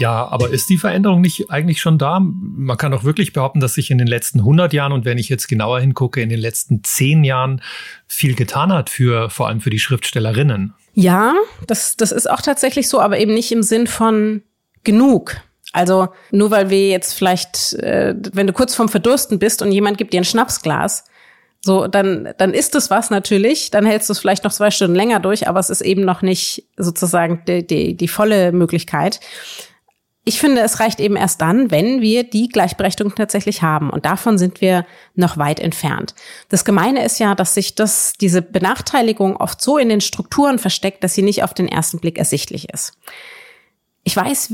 Ja, 0.00 0.26
aber 0.28 0.48
ist 0.48 0.70
die 0.70 0.78
Veränderung 0.78 1.20
nicht 1.20 1.50
eigentlich 1.50 1.78
schon 1.78 1.98
da? 1.98 2.20
Man 2.20 2.78
kann 2.78 2.90
doch 2.90 3.04
wirklich 3.04 3.34
behaupten, 3.34 3.60
dass 3.60 3.74
sich 3.74 3.90
in 3.90 3.98
den 3.98 4.06
letzten 4.06 4.38
100 4.38 4.72
Jahren 4.72 4.92
und 4.92 5.04
wenn 5.04 5.18
ich 5.18 5.28
jetzt 5.28 5.46
genauer 5.46 5.78
hingucke, 5.78 6.22
in 6.22 6.30
den 6.30 6.40
letzten 6.40 6.82
10 6.82 7.22
Jahren 7.22 7.60
viel 8.06 8.34
getan 8.34 8.72
hat 8.72 8.88
für 8.88 9.28
vor 9.28 9.48
allem 9.48 9.60
für 9.60 9.68
die 9.68 9.78
Schriftstellerinnen. 9.78 10.72
Ja, 10.94 11.34
das, 11.66 11.98
das 11.98 12.12
ist 12.12 12.30
auch 12.30 12.40
tatsächlich 12.40 12.88
so, 12.88 12.98
aber 12.98 13.18
eben 13.18 13.34
nicht 13.34 13.52
im 13.52 13.62
Sinn 13.62 13.86
von 13.86 14.40
genug. 14.84 15.36
Also 15.74 16.08
nur 16.30 16.50
weil 16.50 16.70
wir 16.70 16.88
jetzt 16.88 17.12
vielleicht, 17.12 17.74
äh, 17.74 18.14
wenn 18.32 18.46
du 18.46 18.54
kurz 18.54 18.74
vorm 18.74 18.88
Verdursten 18.88 19.38
bist 19.38 19.60
und 19.60 19.70
jemand 19.70 19.98
gibt 19.98 20.14
dir 20.14 20.22
ein 20.22 20.24
Schnapsglas, 20.24 21.04
so, 21.62 21.88
dann, 21.88 22.32
dann 22.38 22.54
ist 22.54 22.74
es 22.74 22.88
was 22.88 23.10
natürlich, 23.10 23.70
dann 23.70 23.84
hältst 23.84 24.08
du 24.08 24.14
es 24.14 24.18
vielleicht 24.18 24.44
noch 24.44 24.52
zwei 24.52 24.70
Stunden 24.70 24.96
länger 24.96 25.20
durch, 25.20 25.46
aber 25.46 25.60
es 25.60 25.68
ist 25.68 25.82
eben 25.82 26.06
noch 26.06 26.22
nicht 26.22 26.64
sozusagen 26.78 27.42
die, 27.46 27.66
die, 27.66 27.98
die 27.98 28.08
volle 28.08 28.52
Möglichkeit. 28.52 29.20
Ich 30.24 30.38
finde, 30.38 30.60
es 30.60 30.80
reicht 30.80 31.00
eben 31.00 31.16
erst 31.16 31.40
dann, 31.40 31.70
wenn 31.70 32.02
wir 32.02 32.24
die 32.24 32.48
Gleichberechtigung 32.48 33.14
tatsächlich 33.14 33.62
haben. 33.62 33.88
Und 33.88 34.04
davon 34.04 34.36
sind 34.36 34.60
wir 34.60 34.86
noch 35.14 35.38
weit 35.38 35.60
entfernt. 35.60 36.14
Das 36.50 36.64
Gemeine 36.64 37.04
ist 37.04 37.18
ja, 37.18 37.34
dass 37.34 37.54
sich 37.54 37.74
das, 37.74 38.12
diese 38.20 38.42
Benachteiligung 38.42 39.36
oft 39.36 39.62
so 39.62 39.78
in 39.78 39.88
den 39.88 40.02
Strukturen 40.02 40.58
versteckt, 40.58 41.02
dass 41.02 41.14
sie 41.14 41.22
nicht 41.22 41.42
auf 41.42 41.54
den 41.54 41.68
ersten 41.68 42.00
Blick 42.00 42.18
ersichtlich 42.18 42.68
ist 42.68 42.92
ich 44.02 44.16
weiß, 44.16 44.52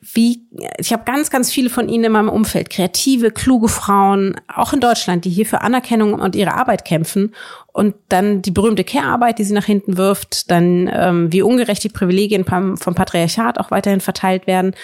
wie, 0.00 0.46
ich 0.78 0.92
habe 0.92 1.04
ganz, 1.04 1.28
ganz 1.28 1.52
viele 1.52 1.68
von 1.68 1.88
ihnen 1.88 2.04
in 2.04 2.12
meinem 2.12 2.30
Umfeld, 2.30 2.70
kreative, 2.70 3.30
kluge 3.30 3.68
Frauen, 3.68 4.40
auch 4.48 4.72
in 4.72 4.80
Deutschland, 4.80 5.24
die 5.26 5.30
hier 5.30 5.44
für 5.44 5.60
Anerkennung 5.60 6.14
und 6.14 6.34
ihre 6.34 6.54
Arbeit 6.54 6.86
kämpfen. 6.86 7.34
Und 7.72 7.94
dann 8.08 8.40
die 8.40 8.50
berühmte 8.50 8.84
Care-Arbeit, 8.84 9.38
die 9.38 9.44
sie 9.44 9.52
nach 9.52 9.66
hinten 9.66 9.98
wirft, 9.98 10.50
dann 10.50 10.90
ähm, 10.92 11.32
wie 11.32 11.42
ungerecht 11.42 11.84
die 11.84 11.90
Privilegien 11.90 12.44
vom, 12.44 12.78
vom 12.78 12.94
Patriarchat 12.94 13.60
auch 13.60 13.70
weiterhin 13.70 14.00
verteilt 14.00 14.46
werden. 14.46 14.74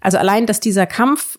Also 0.00 0.16
allein, 0.16 0.46
dass 0.46 0.60
dieser 0.60 0.86
Kampf 0.86 1.38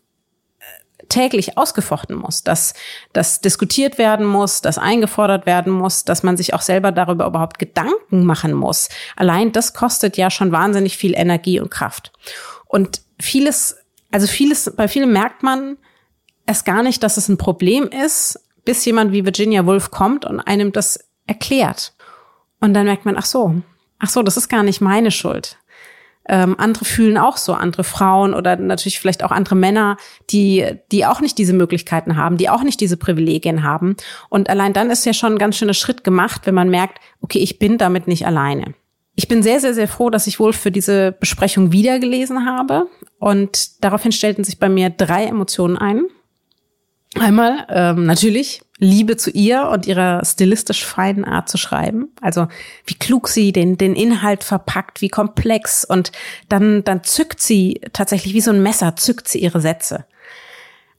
täglich 1.12 1.58
ausgefochten 1.58 2.16
muss, 2.16 2.44
dass 2.44 2.74
das 3.14 3.42
diskutiert 3.42 3.98
werden 3.98 4.26
muss, 4.26 4.62
dass 4.62 4.78
eingefordert 4.78 5.46
werden 5.46 5.72
muss, 5.72 6.06
dass 6.06 6.24
man 6.24 6.38
sich 6.38 6.54
auch 6.54 6.62
selber 6.62 6.92
darüber 6.92 7.28
überhaupt 7.28 7.60
Gedanken 7.60 8.26
machen 8.26 8.54
muss. 8.54 8.90
Allein 9.16 9.52
das 9.52 9.74
kostet 9.74 10.18
ja 10.18 10.32
schon 10.32 10.52
wahnsinnig 10.52 10.98
viel 10.98 11.14
Energie 11.16 11.60
und 11.60 11.70
Kraft. 11.70 12.12
Und 12.66 13.02
vieles, 13.20 13.78
also 14.12 14.26
vieles, 14.26 14.74
bei 14.76 14.88
vielen 14.88 15.12
merkt 15.12 15.44
man 15.44 15.78
es 16.46 16.64
gar 16.64 16.82
nicht, 16.82 17.04
dass 17.04 17.18
es 17.18 17.28
ein 17.30 17.38
Problem 17.38 17.88
ist, 17.88 18.40
bis 18.66 18.86
jemand 18.86 19.12
wie 19.12 19.26
Virginia 19.26 19.66
Woolf 19.66 19.92
kommt 19.92 20.26
und 20.26 20.40
einem 20.40 20.72
das 20.72 21.00
erklärt. 21.28 21.94
Und 22.60 22.74
dann 22.74 22.86
merkt 22.86 23.06
man, 23.06 23.18
ach 23.18 23.26
so, 23.26 23.62
ach 24.00 24.10
so, 24.10 24.24
das 24.24 24.38
ist 24.38 24.50
gar 24.50 24.64
nicht 24.64 24.82
meine 24.82 25.12
Schuld. 25.12 25.58
Ähm, 26.28 26.56
andere 26.60 26.86
fühlen 26.86 27.18
auch 27.18 27.38
so, 27.38 27.54
andere 27.54 27.84
Frauen 27.84 28.34
oder 28.34 28.56
natürlich 28.56 29.00
vielleicht 29.00 29.24
auch 29.24 29.32
andere 29.32 29.56
Männer, 29.56 29.98
die, 30.30 30.66
die 30.92 31.06
auch 31.06 31.20
nicht 31.20 31.38
diese 31.38 31.54
Möglichkeiten 31.54 32.16
haben, 32.16 32.38
die 32.38 32.50
auch 32.50 32.64
nicht 32.64 32.80
diese 32.80 32.98
Privilegien 32.98 33.64
haben. 33.64 33.96
Und 34.30 34.50
allein 34.50 34.74
dann 34.74 34.92
ist 34.92 35.06
ja 35.06 35.14
schon 35.14 35.34
ein 35.34 35.40
ganz 35.40 35.58
schöner 35.58 35.74
Schritt 35.74 36.04
gemacht, 36.04 36.42
wenn 36.46 36.56
man 36.56 36.70
merkt, 36.70 37.00
okay, 37.22 37.40
ich 37.40 37.60
bin 37.60 37.78
damit 37.78 38.08
nicht 38.08 38.26
alleine. 38.26 38.76
Ich 39.16 39.28
bin 39.28 39.44
sehr, 39.44 39.60
sehr, 39.60 39.74
sehr 39.74 39.88
froh, 39.88 40.10
dass 40.10 40.28
ich 40.28 40.40
wohl 40.40 40.54
für 40.54 40.72
diese 40.72 41.12
Besprechung 41.12 41.72
wiedergelesen 41.72 42.46
habe. 42.46 42.88
Und 43.20 43.84
daraufhin 43.84 44.12
stellten 44.12 44.44
sich 44.44 44.58
bei 44.58 44.70
mir 44.70 44.90
drei 44.90 45.26
Emotionen 45.26 45.78
ein. 45.78 46.06
Einmal 47.20 47.68
ähm, 47.70 48.06
natürlich 48.06 48.62
Liebe 48.84 49.16
zu 49.16 49.30
ihr 49.30 49.70
und 49.70 49.86
ihrer 49.86 50.26
stilistisch 50.26 50.84
feinen 50.84 51.24
Art 51.24 51.48
zu 51.48 51.60
schreiben. 51.60 52.10
Also 52.20 52.48
wie 52.88 52.96
klug 52.96 53.28
sie 53.28 53.54
den, 53.54 53.78
den 53.78 53.96
Inhalt 53.96 54.44
verpackt, 54.44 55.02
wie 55.02 55.08
komplex 55.08 55.86
und 55.86 56.12
dann, 56.50 56.84
dann 56.84 57.04
zückt 57.04 57.42
sie 57.42 57.80
tatsächlich 57.94 58.34
wie 58.34 58.42
so 58.42 58.50
ein 58.50 58.64
Messer, 58.64 58.96
zückt 58.96 59.28
sie 59.28 59.38
ihre 59.38 59.62
Sätze. 59.62 60.06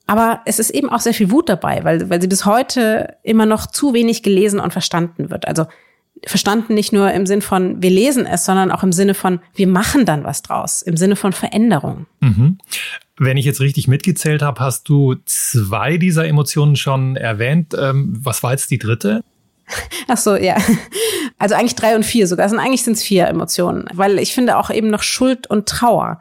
Aber 0.07 0.43
es 0.47 0.61
ist 0.61 0.71
eben 0.71 0.91
auch 0.91 1.01
sehr 1.01 1.13
viel 1.13 1.33
Wut 1.33 1.49
dabei, 1.49 1.83
weil, 1.83 2.09
weil 2.09 2.21
sie 2.21 2.29
bis 2.29 2.45
heute 2.45 3.17
immer 3.25 3.47
noch 3.47 3.67
zu 3.67 3.95
wenig 3.95 4.23
gelesen 4.23 4.61
und 4.61 4.73
verstanden 4.73 5.31
wird. 5.31 5.49
Also 5.49 5.67
verstanden 6.27 6.75
nicht 6.75 6.93
nur 6.93 7.11
im 7.13 7.27
Sinn 7.27 7.43
von 7.43 7.83
wir 7.83 7.91
lesen 7.91 8.27
es, 8.27 8.45
sondern 8.45 8.71
auch 8.71 8.83
im 8.83 8.93
Sinne 8.93 9.15
von 9.15 9.41
wir 9.55 9.67
machen 9.67 10.07
dann 10.07 10.25
was 10.25 10.43
draus, 10.43 10.83
im 10.83 10.97
Sinne 10.97 11.17
von 11.17 11.33
Veränderung. 11.33 12.07
Mhm. 12.21 12.59
Wenn 13.19 13.37
ich 13.37 13.45
jetzt 13.45 13.61
richtig 13.61 13.89
mitgezählt 13.89 14.43
habe, 14.43 14.61
hast 14.61 14.89
du 14.89 15.17
zwei 15.27 15.99
dieser 15.99 16.27
Emotionen 16.27 16.77
schon 16.77 17.17
erwähnt. 17.17 17.75
Ähm, 17.79 18.17
was 18.21 18.43
war 18.43 18.53
jetzt 18.53 18.71
die 18.71 18.79
dritte? 18.79 19.23
Ach 20.09 20.17
so, 20.17 20.37
ja. 20.37 20.57
Also 21.39 21.55
eigentlich 21.55 21.75
drei 21.75 21.97
und 21.97 22.05
vier 22.05 22.27
sogar. 22.27 22.45
Also 22.45 22.57
eigentlich 22.57 22.85
sind 22.85 22.95
es 22.95 23.03
vier 23.03 23.27
Emotionen, 23.27 23.87
weil 23.93 24.19
ich 24.19 24.33
finde 24.33 24.57
auch 24.57 24.71
eben 24.71 24.91
noch 24.91 25.03
Schuld 25.03 25.49
und 25.49 25.69
Trauer. 25.69 26.21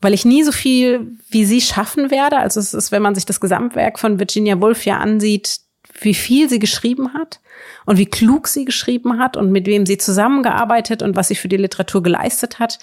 Weil 0.00 0.14
ich 0.14 0.24
nie 0.24 0.42
so 0.44 0.52
viel 0.52 1.12
wie 1.28 1.44
sie 1.44 1.60
schaffen 1.60 2.10
werde. 2.10 2.38
Also 2.38 2.60
es 2.60 2.74
ist, 2.74 2.92
wenn 2.92 3.02
man 3.02 3.14
sich 3.14 3.26
das 3.26 3.40
Gesamtwerk 3.40 3.98
von 3.98 4.18
Virginia 4.18 4.60
Woolf 4.60 4.84
ja 4.84 4.98
ansieht, 4.98 5.58
wie 6.00 6.14
viel 6.14 6.48
sie 6.48 6.58
geschrieben 6.58 7.14
hat 7.14 7.40
und 7.86 7.98
wie 7.98 8.06
klug 8.06 8.48
sie 8.48 8.64
geschrieben 8.64 9.18
hat 9.18 9.36
und 9.36 9.50
mit 9.50 9.66
wem 9.66 9.86
sie 9.86 9.98
zusammengearbeitet 9.98 11.02
und 11.02 11.16
was 11.16 11.28
sie 11.28 11.34
für 11.34 11.48
die 11.48 11.56
Literatur 11.56 12.02
geleistet 12.02 12.58
hat, 12.58 12.78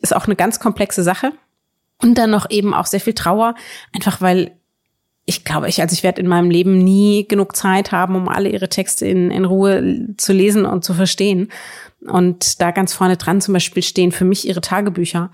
ist 0.00 0.14
auch 0.14 0.26
eine 0.26 0.36
ganz 0.36 0.60
komplexe 0.60 1.02
Sache. 1.02 1.32
Und 2.00 2.16
dann 2.16 2.30
noch 2.30 2.48
eben 2.50 2.74
auch 2.74 2.86
sehr 2.86 3.00
viel 3.00 3.14
Trauer, 3.14 3.54
einfach 3.92 4.20
weil 4.20 4.52
ich 5.28 5.44
glaube, 5.44 5.68
ich, 5.68 5.82
also 5.82 5.92
ich 5.92 6.04
werde 6.04 6.22
in 6.22 6.26
meinem 6.26 6.48
Leben 6.48 6.78
nie 6.78 7.28
genug 7.28 7.54
Zeit 7.54 7.92
haben, 7.92 8.16
um 8.16 8.30
alle 8.30 8.48
ihre 8.48 8.70
Texte 8.70 9.06
in, 9.06 9.30
in 9.30 9.44
Ruhe 9.44 10.06
zu 10.16 10.32
lesen 10.32 10.64
und 10.64 10.84
zu 10.84 10.94
verstehen. 10.94 11.50
Und 12.00 12.62
da 12.62 12.70
ganz 12.70 12.94
vorne 12.94 13.18
dran 13.18 13.42
zum 13.42 13.52
Beispiel 13.52 13.82
stehen 13.82 14.10
für 14.10 14.24
mich 14.24 14.48
ihre 14.48 14.62
Tagebücher, 14.62 15.30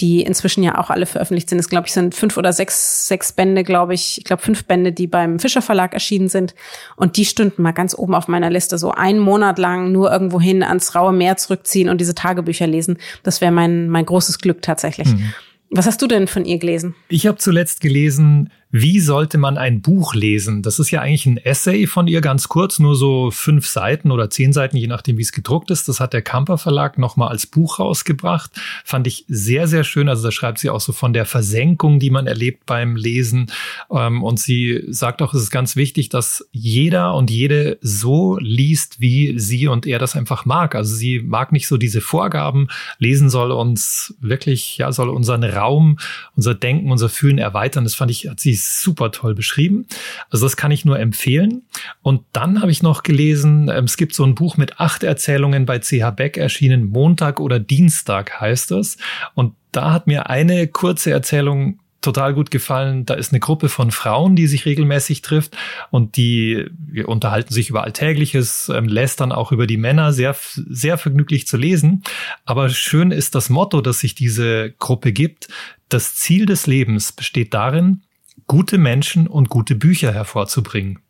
die 0.00 0.20
inzwischen 0.20 0.62
ja 0.62 0.78
auch 0.78 0.90
alle 0.90 1.06
veröffentlicht 1.06 1.48
sind. 1.48 1.58
Es 1.58 1.68
glaube 1.68 1.86
ich 1.86 1.92
sind 1.92 2.14
fünf 2.14 2.36
oder 2.36 2.52
sechs, 2.52 3.08
sechs 3.08 3.32
Bände, 3.32 3.64
glaube 3.64 3.94
ich. 3.94 4.18
Ich 4.18 4.24
glaube 4.24 4.42
fünf 4.42 4.64
Bände, 4.64 4.92
die 4.92 5.06
beim 5.06 5.38
Fischer 5.38 5.62
Verlag 5.62 5.94
erschienen 5.94 6.28
sind. 6.28 6.54
Und 6.96 7.16
die 7.16 7.24
stünden 7.24 7.62
mal 7.62 7.72
ganz 7.72 7.96
oben 7.96 8.14
auf 8.14 8.28
meiner 8.28 8.50
Liste. 8.50 8.76
So 8.76 8.90
einen 8.90 9.18
Monat 9.18 9.58
lang 9.58 9.92
nur 9.92 10.12
irgendwo 10.12 10.40
hin 10.40 10.62
ans 10.62 10.94
raue 10.94 11.12
Meer 11.12 11.38
zurückziehen 11.38 11.88
und 11.88 12.00
diese 12.00 12.14
Tagebücher 12.14 12.66
lesen. 12.66 12.98
Das 13.22 13.40
wäre 13.40 13.52
mein, 13.52 13.88
mein 13.88 14.04
großes 14.04 14.38
Glück 14.38 14.60
tatsächlich. 14.60 15.08
Mhm. 15.08 15.32
Was 15.70 15.86
hast 15.86 16.00
du 16.00 16.06
denn 16.06 16.26
von 16.26 16.44
ihr 16.44 16.58
gelesen? 16.58 16.94
Ich 17.08 17.26
habe 17.26 17.38
zuletzt 17.38 17.80
gelesen 17.80 18.50
wie 18.72 18.98
sollte 18.98 19.38
man 19.38 19.58
ein 19.58 19.80
Buch 19.80 20.14
lesen? 20.14 20.62
Das 20.62 20.78
ist 20.80 20.90
ja 20.90 21.00
eigentlich 21.00 21.26
ein 21.26 21.38
Essay 21.38 21.86
von 21.86 22.08
ihr, 22.08 22.20
ganz 22.20 22.48
kurz, 22.48 22.80
nur 22.80 22.96
so 22.96 23.30
fünf 23.30 23.66
Seiten 23.66 24.10
oder 24.10 24.28
zehn 24.28 24.52
Seiten, 24.52 24.76
je 24.76 24.88
nachdem, 24.88 25.18
wie 25.18 25.22
es 25.22 25.32
gedruckt 25.32 25.70
ist. 25.70 25.88
Das 25.88 26.00
hat 26.00 26.12
der 26.12 26.22
Kamper 26.22 26.58
Verlag 26.58 26.98
nochmal 26.98 27.28
als 27.28 27.46
Buch 27.46 27.78
rausgebracht. 27.78 28.50
Fand 28.84 29.06
ich 29.06 29.24
sehr, 29.28 29.68
sehr 29.68 29.84
schön. 29.84 30.08
Also 30.08 30.24
da 30.24 30.32
schreibt 30.32 30.58
sie 30.58 30.70
auch 30.70 30.80
so 30.80 30.92
von 30.92 31.12
der 31.12 31.26
Versenkung, 31.26 32.00
die 32.00 32.10
man 32.10 32.26
erlebt 32.26 32.66
beim 32.66 32.96
Lesen. 32.96 33.52
Ähm, 33.90 34.24
und 34.24 34.40
sie 34.40 34.82
sagt 34.88 35.22
auch, 35.22 35.32
es 35.32 35.42
ist 35.42 35.50
ganz 35.50 35.76
wichtig, 35.76 36.08
dass 36.08 36.48
jeder 36.50 37.14
und 37.14 37.30
jede 37.30 37.78
so 37.82 38.36
liest, 38.38 39.00
wie 39.00 39.38
sie 39.38 39.68
und 39.68 39.86
er 39.86 40.00
das 40.00 40.16
einfach 40.16 40.44
mag. 40.44 40.74
Also 40.74 40.94
sie 40.94 41.20
mag 41.20 41.52
nicht 41.52 41.68
so 41.68 41.76
diese 41.76 42.00
Vorgaben. 42.00 42.66
Lesen 42.98 43.30
soll 43.30 43.52
uns 43.52 44.14
wirklich, 44.20 44.76
ja, 44.78 44.90
soll 44.90 45.08
unseren 45.08 45.44
Raum, 45.44 45.98
unser 46.34 46.54
Denken, 46.54 46.90
unser 46.90 47.08
Fühlen 47.08 47.38
erweitern. 47.38 47.84
Das 47.84 47.94
fand 47.94 48.10
ich, 48.10 48.28
hat 48.28 48.40
sie 48.40 48.55
super 48.64 49.10
toll 49.10 49.34
beschrieben. 49.34 49.86
Also 50.30 50.46
das 50.46 50.56
kann 50.56 50.70
ich 50.70 50.84
nur 50.84 50.98
empfehlen. 50.98 51.62
Und 52.02 52.22
dann 52.32 52.60
habe 52.60 52.70
ich 52.70 52.82
noch 52.82 53.02
gelesen, 53.02 53.70
ähm, 53.72 53.84
es 53.84 53.96
gibt 53.96 54.14
so 54.14 54.24
ein 54.24 54.34
Buch 54.34 54.56
mit 54.56 54.80
acht 54.80 55.02
Erzählungen 55.02 55.66
bei 55.66 55.78
CH 55.78 56.10
Beck 56.10 56.36
erschienen, 56.36 56.88
Montag 56.88 57.40
oder 57.40 57.58
Dienstag 57.58 58.40
heißt 58.40 58.72
es. 58.72 58.96
Und 59.34 59.54
da 59.72 59.92
hat 59.92 60.06
mir 60.06 60.30
eine 60.30 60.68
kurze 60.68 61.10
Erzählung 61.10 61.80
total 62.06 62.34
gut 62.34 62.50
gefallen. 62.50 63.04
Da 63.04 63.14
ist 63.14 63.32
eine 63.32 63.40
Gruppe 63.40 63.68
von 63.68 63.90
Frauen, 63.90 64.36
die 64.36 64.46
sich 64.46 64.64
regelmäßig 64.64 65.22
trifft 65.22 65.56
und 65.90 66.16
die 66.16 66.66
unterhalten 67.04 67.52
sich 67.52 67.68
über 67.68 67.82
Alltägliches, 67.82 68.70
ähm, 68.72 68.86
lästern 68.86 69.32
auch 69.32 69.50
über 69.52 69.66
die 69.66 69.76
Männer, 69.76 70.12
sehr, 70.12 70.36
sehr 70.54 70.98
vergnüglich 70.98 71.46
zu 71.46 71.56
lesen. 71.56 72.02
Aber 72.44 72.68
schön 72.68 73.10
ist 73.10 73.34
das 73.34 73.50
Motto, 73.50 73.80
das 73.80 74.00
sich 74.00 74.14
diese 74.14 74.72
Gruppe 74.78 75.12
gibt. 75.12 75.48
Das 75.88 76.14
Ziel 76.14 76.46
des 76.46 76.66
Lebens 76.66 77.12
besteht 77.12 77.52
darin, 77.54 78.02
gute 78.46 78.78
Menschen 78.78 79.26
und 79.26 79.48
gute 79.48 79.74
Bücher 79.74 80.12
hervorzubringen. 80.12 81.00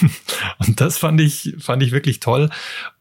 und 0.58 0.80
das 0.80 0.98
fand 0.98 1.20
ich, 1.20 1.56
fand 1.58 1.82
ich 1.82 1.92
wirklich 1.92 2.20
toll. 2.20 2.50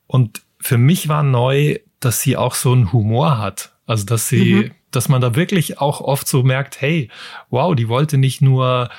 Und 0.08 0.42
für 0.60 0.78
mich 0.78 1.08
war 1.08 1.24
neu, 1.24 1.80
dass 2.00 2.22
sie 2.22 2.38
auch 2.38 2.56
so 2.56 2.72
einen 2.72 2.92
Humor 2.92 3.38
hat. 3.38 3.74
Also, 3.86 4.06
dass 4.06 4.28
sie, 4.28 4.56
mhm. 4.56 4.72
dass 4.92 5.10
man 5.10 5.22
da 5.22 5.36
wirklich 5.36 5.80
auch 5.80 6.02
oft 6.02 6.28
so 6.28 6.44
merkt, 6.44 6.82
hey, 6.82 7.10
wow, 7.50 7.76
die 7.76 7.88
wollte 7.88 8.18
nicht 8.18 8.42
nur 8.42 8.90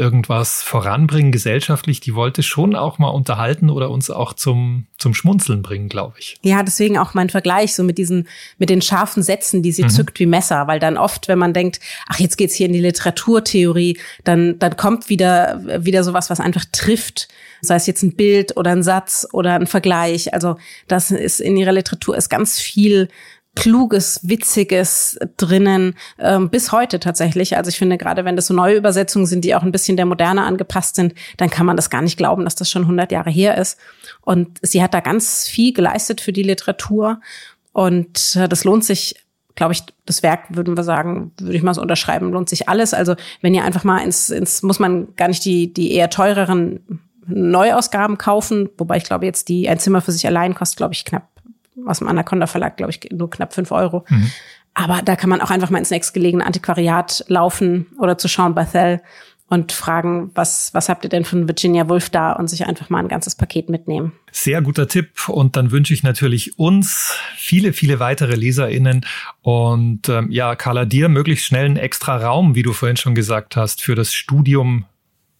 irgendwas 0.00 0.62
voranbringen 0.62 1.30
gesellschaftlich, 1.30 2.00
die 2.00 2.14
wollte 2.14 2.42
schon 2.42 2.74
auch 2.74 2.98
mal 2.98 3.10
unterhalten 3.10 3.68
oder 3.70 3.90
uns 3.90 4.10
auch 4.10 4.32
zum, 4.32 4.86
zum 4.98 5.14
Schmunzeln 5.14 5.62
bringen, 5.62 5.88
glaube 5.88 6.14
ich. 6.18 6.38
Ja, 6.42 6.62
deswegen 6.62 6.98
auch 6.98 7.14
mein 7.14 7.28
Vergleich 7.28 7.74
so 7.74 7.84
mit 7.84 7.98
diesen, 7.98 8.26
mit 8.58 8.70
den 8.70 8.80
scharfen 8.80 9.22
Sätzen, 9.22 9.62
die 9.62 9.72
sie 9.72 9.84
mhm. 9.84 9.90
zückt 9.90 10.18
wie 10.18 10.26
Messer, 10.26 10.66
weil 10.66 10.80
dann 10.80 10.96
oft, 10.96 11.28
wenn 11.28 11.38
man 11.38 11.52
denkt, 11.52 11.80
ach, 12.08 12.18
jetzt 12.18 12.38
geht's 12.38 12.54
hier 12.54 12.66
in 12.66 12.72
die 12.72 12.80
Literaturtheorie, 12.80 13.98
dann, 14.24 14.58
dann 14.58 14.76
kommt 14.76 15.10
wieder, 15.10 15.84
wieder 15.84 16.02
sowas, 16.02 16.30
was 16.30 16.40
einfach 16.40 16.64
trifft. 16.72 17.28
Sei 17.60 17.74
es 17.74 17.86
jetzt 17.86 18.02
ein 18.02 18.16
Bild 18.16 18.56
oder 18.56 18.70
ein 18.72 18.82
Satz 18.82 19.28
oder 19.32 19.54
ein 19.54 19.66
Vergleich. 19.66 20.32
Also 20.32 20.56
das 20.88 21.10
ist 21.10 21.40
in 21.40 21.58
ihrer 21.58 21.72
Literatur 21.72 22.16
ist 22.16 22.30
ganz 22.30 22.58
viel 22.58 23.08
Kluges, 23.60 24.20
Witziges 24.22 25.18
drinnen, 25.36 25.94
ähm, 26.18 26.48
bis 26.48 26.72
heute 26.72 26.98
tatsächlich. 26.98 27.58
Also 27.58 27.68
ich 27.68 27.76
finde, 27.76 27.98
gerade 27.98 28.24
wenn 28.24 28.34
das 28.34 28.46
so 28.46 28.54
neue 28.54 28.74
Übersetzungen 28.74 29.26
sind, 29.26 29.44
die 29.44 29.54
auch 29.54 29.62
ein 29.62 29.70
bisschen 29.70 29.98
der 29.98 30.06
Moderne 30.06 30.44
angepasst 30.44 30.94
sind, 30.94 31.12
dann 31.36 31.50
kann 31.50 31.66
man 31.66 31.76
das 31.76 31.90
gar 31.90 32.00
nicht 32.00 32.16
glauben, 32.16 32.44
dass 32.44 32.54
das 32.54 32.70
schon 32.70 32.82
100 32.82 33.12
Jahre 33.12 33.28
her 33.28 33.58
ist. 33.58 33.78
Und 34.22 34.58
sie 34.62 34.82
hat 34.82 34.94
da 34.94 35.00
ganz 35.00 35.46
viel 35.46 35.74
geleistet 35.74 36.22
für 36.22 36.32
die 36.32 36.42
Literatur. 36.42 37.20
Und 37.72 38.34
äh, 38.34 38.48
das 38.48 38.64
lohnt 38.64 38.82
sich, 38.82 39.16
glaube 39.56 39.74
ich, 39.74 39.82
das 40.06 40.22
Werk, 40.22 40.56
würden 40.56 40.74
wir 40.74 40.82
sagen, 40.82 41.32
würde 41.38 41.54
ich 41.54 41.62
mal 41.62 41.74
so 41.74 41.82
unterschreiben, 41.82 42.32
lohnt 42.32 42.48
sich 42.48 42.66
alles. 42.66 42.94
Also 42.94 43.14
wenn 43.42 43.52
ihr 43.52 43.64
einfach 43.64 43.84
mal 43.84 43.98
ins, 43.98 44.30
ins 44.30 44.62
muss 44.62 44.78
man 44.78 45.14
gar 45.16 45.28
nicht 45.28 45.44
die, 45.44 45.70
die 45.70 45.92
eher 45.92 46.08
teureren 46.08 46.80
Neuausgaben 47.26 48.16
kaufen, 48.16 48.70
wobei 48.78 48.96
ich 48.96 49.04
glaube 49.04 49.26
jetzt 49.26 49.50
die 49.50 49.68
ein 49.68 49.78
Zimmer 49.78 50.00
für 50.00 50.12
sich 50.12 50.26
allein 50.26 50.54
kostet, 50.54 50.78
glaube 50.78 50.94
ich, 50.94 51.04
knapp 51.04 51.28
aus 51.86 51.98
dem 51.98 52.08
Anaconda 52.08 52.46
Verlag, 52.46 52.76
glaube 52.76 52.92
ich, 52.92 53.00
nur 53.12 53.30
knapp 53.30 53.54
fünf 53.54 53.72
Euro. 53.72 54.04
Mhm. 54.08 54.30
Aber 54.74 55.02
da 55.02 55.16
kann 55.16 55.30
man 55.30 55.40
auch 55.40 55.50
einfach 55.50 55.70
mal 55.70 55.78
ins 55.78 55.90
nächstgelegene 55.90 56.44
Antiquariat 56.44 57.24
laufen 57.28 57.86
oder 57.98 58.18
zu 58.18 58.28
Sean 58.28 58.54
Bethel 58.54 59.00
und 59.50 59.72
fragen, 59.72 60.30
was, 60.34 60.72
was 60.74 60.88
habt 60.88 61.02
ihr 61.04 61.10
denn 61.10 61.24
von 61.24 61.48
Virginia 61.48 61.88
Woolf 61.88 62.08
da 62.08 62.32
und 62.32 62.48
sich 62.48 62.66
einfach 62.66 62.88
mal 62.88 63.00
ein 63.00 63.08
ganzes 63.08 63.34
Paket 63.34 63.68
mitnehmen. 63.68 64.12
Sehr 64.30 64.62
guter 64.62 64.86
Tipp 64.86 65.28
und 65.28 65.56
dann 65.56 65.72
wünsche 65.72 65.92
ich 65.92 66.04
natürlich 66.04 66.56
uns 66.56 67.16
viele, 67.36 67.72
viele 67.72 67.98
weitere 67.98 68.36
LeserInnen 68.36 69.04
und 69.42 70.08
ähm, 70.08 70.30
ja, 70.30 70.54
Carla, 70.54 70.84
dir 70.84 71.08
möglichst 71.08 71.46
schnell 71.46 71.64
einen 71.64 71.76
extra 71.76 72.16
Raum, 72.18 72.54
wie 72.54 72.62
du 72.62 72.72
vorhin 72.72 72.96
schon 72.96 73.16
gesagt 73.16 73.56
hast, 73.56 73.82
für 73.82 73.96
das 73.96 74.14
Studium 74.14 74.84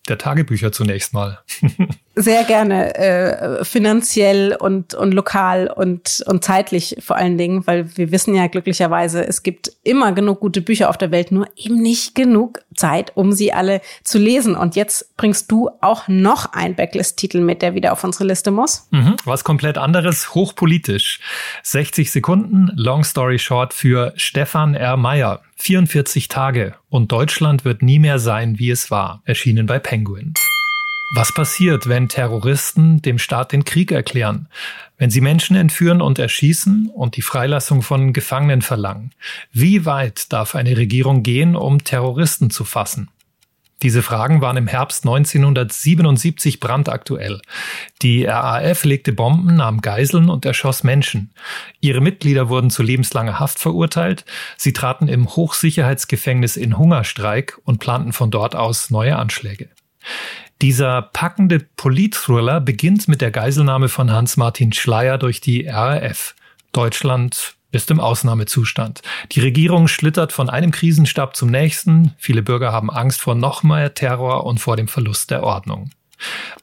der 0.08 0.18
Tagebücher 0.18 0.72
zunächst 0.72 1.14
mal. 1.14 1.38
Sehr 2.16 2.42
gerne, 2.42 2.94
äh, 2.96 3.64
finanziell 3.64 4.56
und, 4.58 4.94
und 4.94 5.12
lokal 5.12 5.68
und, 5.68 6.24
und 6.26 6.42
zeitlich 6.42 6.96
vor 6.98 7.16
allen 7.16 7.38
Dingen, 7.38 7.66
weil 7.68 7.96
wir 7.96 8.10
wissen 8.10 8.34
ja 8.34 8.48
glücklicherweise, 8.48 9.24
es 9.24 9.44
gibt 9.44 9.70
immer 9.84 10.10
genug 10.12 10.40
gute 10.40 10.60
Bücher 10.60 10.90
auf 10.90 10.98
der 10.98 11.12
Welt, 11.12 11.30
nur 11.30 11.46
eben 11.54 11.80
nicht 11.80 12.16
genug 12.16 12.62
Zeit, 12.74 13.12
um 13.14 13.30
sie 13.30 13.52
alle 13.52 13.80
zu 14.02 14.18
lesen. 14.18 14.56
Und 14.56 14.74
jetzt 14.74 15.16
bringst 15.16 15.52
du 15.52 15.70
auch 15.80 16.08
noch 16.08 16.52
einen 16.52 16.74
Backlist-Titel 16.74 17.40
mit, 17.40 17.62
der 17.62 17.76
wieder 17.76 17.92
auf 17.92 18.02
unsere 18.02 18.24
Liste 18.24 18.50
muss. 18.50 18.88
Mhm, 18.90 19.14
was 19.24 19.44
komplett 19.44 19.78
anderes, 19.78 20.34
hochpolitisch. 20.34 21.20
60 21.62 22.10
Sekunden, 22.10 22.72
Long 22.74 23.04
Story 23.04 23.38
Short 23.38 23.72
für 23.72 24.12
Stefan 24.16 24.74
R. 24.74 24.96
Meyer. 24.96 25.42
44 25.56 26.26
Tage 26.26 26.74
und 26.88 27.12
Deutschland 27.12 27.64
wird 27.64 27.82
nie 27.82 27.98
mehr 28.00 28.18
sein, 28.18 28.58
wie 28.58 28.70
es 28.70 28.90
war. 28.90 29.22
Erschienen 29.26 29.66
bei 29.66 29.78
Penguin. 29.78 30.34
Was 31.12 31.34
passiert, 31.34 31.88
wenn 31.88 32.08
Terroristen 32.08 33.02
dem 33.02 33.18
Staat 33.18 33.50
den 33.50 33.64
Krieg 33.64 33.90
erklären? 33.90 34.46
Wenn 34.96 35.10
sie 35.10 35.20
Menschen 35.20 35.56
entführen 35.56 36.00
und 36.00 36.20
erschießen 36.20 36.88
und 36.94 37.16
die 37.16 37.22
Freilassung 37.22 37.82
von 37.82 38.12
Gefangenen 38.12 38.62
verlangen? 38.62 39.10
Wie 39.52 39.84
weit 39.84 40.32
darf 40.32 40.54
eine 40.54 40.76
Regierung 40.76 41.24
gehen, 41.24 41.56
um 41.56 41.82
Terroristen 41.82 42.50
zu 42.50 42.64
fassen? 42.64 43.10
Diese 43.82 44.02
Fragen 44.02 44.40
waren 44.40 44.56
im 44.56 44.68
Herbst 44.68 45.04
1977 45.04 46.60
brandaktuell. 46.60 47.40
Die 48.02 48.26
RAF 48.26 48.84
legte 48.84 49.12
Bomben, 49.12 49.56
nahm 49.56 49.80
Geiseln 49.80 50.30
und 50.30 50.44
erschoss 50.44 50.84
Menschen. 50.84 51.32
Ihre 51.80 52.00
Mitglieder 52.00 52.48
wurden 52.48 52.70
zu 52.70 52.84
lebenslanger 52.84 53.40
Haft 53.40 53.58
verurteilt. 53.58 54.24
Sie 54.56 54.72
traten 54.72 55.08
im 55.08 55.26
Hochsicherheitsgefängnis 55.26 56.56
in 56.56 56.78
Hungerstreik 56.78 57.58
und 57.64 57.80
planten 57.80 58.12
von 58.12 58.30
dort 58.30 58.54
aus 58.54 58.90
neue 58.90 59.16
Anschläge. 59.16 59.70
Dieser 60.62 61.00
packende 61.00 61.58
Politthriller 61.58 62.60
beginnt 62.60 63.08
mit 63.08 63.22
der 63.22 63.30
Geiselnahme 63.30 63.88
von 63.88 64.10
Hans-Martin 64.10 64.74
Schleyer 64.74 65.16
durch 65.16 65.40
die 65.40 65.66
RAF. 65.66 66.34
Deutschland 66.72 67.54
ist 67.72 67.90
im 67.90 67.98
Ausnahmezustand. 67.98 69.00
Die 69.32 69.40
Regierung 69.40 69.88
schlittert 69.88 70.32
von 70.32 70.50
einem 70.50 70.70
Krisenstab 70.70 71.34
zum 71.34 71.50
nächsten. 71.50 72.14
Viele 72.18 72.42
Bürger 72.42 72.72
haben 72.72 72.90
Angst 72.90 73.22
vor 73.22 73.34
noch 73.34 73.62
mehr 73.62 73.94
Terror 73.94 74.44
und 74.44 74.58
vor 74.58 74.76
dem 74.76 74.88
Verlust 74.88 75.30
der 75.30 75.44
Ordnung. 75.44 75.90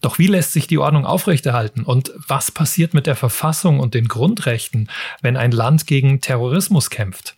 Doch 0.02 0.20
wie 0.20 0.28
lässt 0.28 0.54
sich 0.54 0.68
die 0.68 0.78
Ordnung 0.78 1.08
aufrechterhalten? 1.08 1.84
Und 1.84 2.12
was 2.28 2.52
passiert 2.52 2.94
mit 2.94 3.08
der 3.08 3.16
Verfassung 3.16 3.80
und 3.80 3.96
den 3.96 4.08
Grundrechten, 4.08 4.92
wenn 5.24 5.38
ein 5.38 5.52
Land 5.52 5.88
gegen 5.88 6.22
Terrorismus 6.22 6.92
kämpft? 6.92 7.36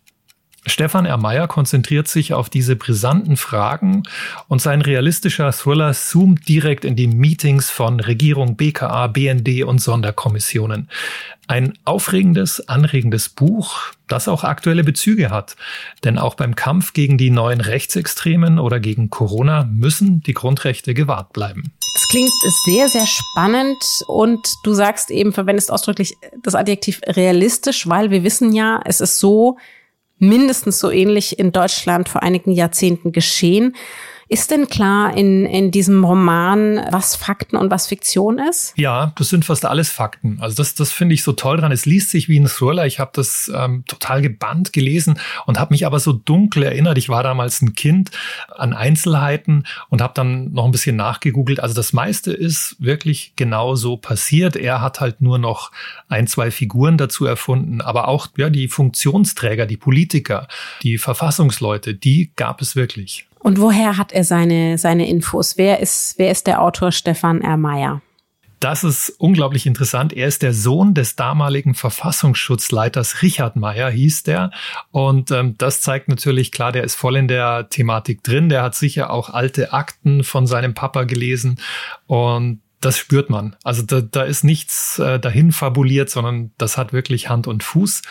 Stefan 0.65 1.05
R. 1.05 1.17
Meyer 1.17 1.47
konzentriert 1.47 2.07
sich 2.07 2.33
auf 2.33 2.49
diese 2.49 2.75
brisanten 2.75 3.37
Fragen 3.37 4.03
und 4.47 4.61
sein 4.61 4.81
realistischer 4.81 5.51
Thriller 5.51 5.93
zoomt 5.93 6.47
direkt 6.49 6.83
in 6.83 6.95
die 6.95 7.07
Meetings 7.07 7.69
von 7.69 7.99
Regierung, 7.99 8.57
BKA, 8.57 9.07
BND 9.07 9.63
und 9.63 9.79
Sonderkommissionen. 9.79 10.89
Ein 11.47 11.73
aufregendes, 11.85 12.67
anregendes 12.67 13.29
Buch, 13.29 13.79
das 14.07 14.27
auch 14.27 14.43
aktuelle 14.43 14.83
Bezüge 14.83 15.31
hat. 15.31 15.55
Denn 16.03 16.19
auch 16.19 16.35
beim 16.35 16.55
Kampf 16.55 16.93
gegen 16.93 17.17
die 17.17 17.31
neuen 17.31 17.61
Rechtsextremen 17.61 18.59
oder 18.59 18.79
gegen 18.79 19.09
Corona 19.09 19.63
müssen 19.63 20.21
die 20.21 20.33
Grundrechte 20.33 20.93
gewahrt 20.93 21.33
bleiben. 21.33 21.71
Das 21.93 22.07
klingt 22.09 22.31
sehr, 22.65 22.87
sehr 22.87 23.07
spannend 23.07 23.83
und 24.07 24.39
du 24.63 24.73
sagst 24.73 25.09
eben, 25.09 25.33
verwendest 25.33 25.71
ausdrücklich 25.71 26.17
das 26.43 26.53
Adjektiv 26.53 27.01
realistisch, 27.05 27.87
weil 27.87 28.11
wir 28.11 28.23
wissen 28.23 28.53
ja, 28.53 28.79
es 28.85 29.01
ist 29.01 29.19
so, 29.19 29.57
mindestens 30.19 30.79
so 30.79 30.91
ähnlich 30.91 31.39
in 31.39 31.51
Deutschland 31.51 32.09
vor 32.09 32.21
einigen 32.21 32.51
Jahrzehnten 32.51 33.11
geschehen. 33.11 33.75
Ist 34.31 34.51
denn 34.51 34.67
klar 34.67 35.17
in, 35.17 35.47
in 35.47 35.71
diesem 35.71 36.05
Roman, 36.05 36.85
was 36.91 37.15
Fakten 37.15 37.57
und 37.57 37.71
was 37.71 37.87
Fiktion 37.87 38.37
ist? 38.37 38.73
Ja, 38.75 39.11
das 39.17 39.29
sind 39.29 39.43
fast 39.43 39.65
alles 39.65 39.89
Fakten. 39.89 40.37
Also 40.39 40.57
das, 40.57 40.75
das 40.75 40.91
finde 40.91 41.15
ich 41.15 41.23
so 41.23 41.31
toll 41.31 41.57
dran. 41.57 41.71
Es 41.71 41.87
liest 41.87 42.11
sich 42.11 42.29
wie 42.29 42.39
ein 42.39 42.45
Thriller. 42.45 42.85
Ich 42.85 42.99
habe 42.99 43.09
das 43.15 43.51
ähm, 43.51 43.85
total 43.87 44.21
gebannt 44.21 44.71
gelesen 44.71 45.19
und 45.47 45.59
habe 45.59 45.73
mich 45.73 45.87
aber 45.87 45.99
so 45.99 46.13
dunkel 46.13 46.61
erinnert. 46.61 46.99
Ich 46.99 47.09
war 47.09 47.23
damals 47.23 47.63
ein 47.63 47.73
Kind 47.73 48.11
an 48.55 48.73
Einzelheiten 48.73 49.65
und 49.89 49.99
habe 49.99 50.13
dann 50.13 50.51
noch 50.51 50.65
ein 50.65 50.71
bisschen 50.71 50.95
nachgegoogelt. 50.95 51.59
Also 51.59 51.73
das 51.73 51.91
meiste 51.91 52.31
ist 52.31 52.75
wirklich 52.77 53.33
genau 53.35 53.73
so 53.73 53.97
passiert. 53.97 54.55
Er 54.55 54.79
hat 54.79 54.99
halt 54.99 55.21
nur 55.21 55.39
noch 55.39 55.71
ein, 56.07 56.27
zwei 56.27 56.51
Figuren 56.51 56.99
dazu 56.99 57.25
erfunden. 57.25 57.81
Aber 57.81 58.07
auch 58.07 58.27
ja, 58.37 58.51
die 58.51 58.67
Funktionsträger, 58.67 59.65
die 59.65 59.77
Politiker, 59.77 60.47
die 60.83 60.99
Verfassungsleute, 60.99 61.95
die 61.95 62.31
gab 62.35 62.61
es 62.61 62.75
wirklich. 62.75 63.25
Und 63.39 63.59
woher 63.59 63.97
hat 63.97 64.11
er 64.11 64.23
seine, 64.23 64.77
seine 64.77 65.07
Infos? 65.09 65.57
Wer 65.57 65.79
ist, 65.79 66.15
wer 66.17 66.31
ist 66.31 66.47
der 66.47 66.61
Autor 66.61 66.91
Stefan 66.91 67.41
R. 67.41 67.57
Meyer? 67.57 68.01
Das 68.59 68.83
ist 68.83 69.09
unglaublich 69.17 69.65
interessant. 69.65 70.11
Er 70.11 70.27
ist 70.27 70.41
der 70.41 70.53
Sohn 70.53 70.93
des 70.93 71.15
damaligen 71.15 71.75
Verfassungsschutzleiters 71.75 73.21
Richard 73.21 73.55
Meyer, 73.55 73.89
hieß 73.89 74.23
der. 74.23 74.51
Und 74.91 75.31
ähm, 75.31 75.55
das 75.57 75.79
zeigt 75.79 76.09
natürlich 76.09 76.51
klar, 76.51 76.73
der 76.73 76.83
ist 76.83 76.95
voll 76.95 77.15
in 77.15 77.29
der 77.29 77.69
Thematik 77.69 78.21
drin. 78.21 78.49
Der 78.49 78.63
hat 78.63 78.75
sicher 78.75 79.11
auch 79.11 79.29
alte 79.29 79.71
Akten 79.71 80.25
von 80.25 80.45
seinem 80.45 80.73
Papa 80.73 81.05
gelesen. 81.05 81.61
Und 82.05 82.61
das 82.81 82.97
spürt 82.97 83.29
man. 83.29 83.55
Also 83.63 83.83
da, 83.83 84.01
da 84.01 84.23
ist 84.23 84.43
nichts 84.43 84.99
äh, 84.99 85.19
dahin 85.19 85.53
fabuliert, 85.53 86.09
sondern 86.09 86.51
das 86.57 86.77
hat 86.77 86.91
wirklich 86.91 87.29
Hand 87.29 87.47
und 87.47 87.63
Fuß. 87.63 88.01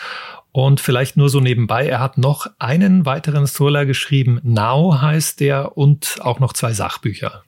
Und 0.51 0.79
vielleicht 0.81 1.15
nur 1.15 1.29
so 1.29 1.39
nebenbei, 1.39 1.87
er 1.87 1.99
hat 1.99 2.17
noch 2.17 2.47
einen 2.57 3.05
weiteren 3.05 3.45
Thriller 3.45 3.85
geschrieben, 3.85 4.39
Now 4.43 4.99
heißt 5.01 5.39
der, 5.39 5.77
und 5.77 6.17
auch 6.21 6.39
noch 6.39 6.53
zwei 6.53 6.73
Sachbücher. 6.73 7.43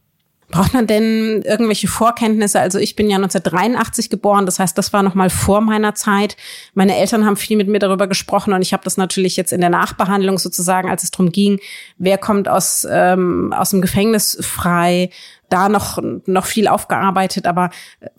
Braucht 0.52 0.74
man 0.74 0.86
denn 0.86 1.42
irgendwelche 1.44 1.88
Vorkenntnisse? 1.88 2.60
Also 2.60 2.78
ich 2.78 2.96
bin 2.96 3.10
ja 3.10 3.16
1983 3.16 4.10
geboren, 4.10 4.46
das 4.46 4.60
heißt, 4.60 4.78
das 4.78 4.94
war 4.94 5.02
noch 5.02 5.16
mal 5.16 5.30
vor 5.30 5.62
meiner 5.62 5.96
Zeit. 5.96 6.36
Meine 6.74 6.98
Eltern 6.98 7.26
haben 7.26 7.38
viel 7.38 7.58
mit 7.58 7.68
mir 7.68 7.80
darüber 7.80 8.08
gesprochen 8.08 8.54
und 8.54 8.62
ich 8.62 8.74
habe 8.74 8.84
das 8.84 8.98
natürlich 8.98 9.38
jetzt 9.38 9.54
in 9.54 9.62
der 9.62 9.70
Nachbehandlung 9.70 10.38
sozusagen, 10.38 10.90
als 10.90 11.04
es 11.04 11.12
darum 11.12 11.32
ging, 11.32 11.60
wer 11.98 12.18
kommt 12.18 12.50
aus 12.50 12.86
ähm, 12.90 13.54
aus 13.54 13.72
dem 13.72 13.82
Gefängnis 13.82 14.38
frei, 14.42 15.10
da 15.50 15.70
noch 15.70 16.00
noch 16.26 16.46
viel 16.46 16.68
aufgearbeitet. 16.68 17.48
Aber 17.48 17.70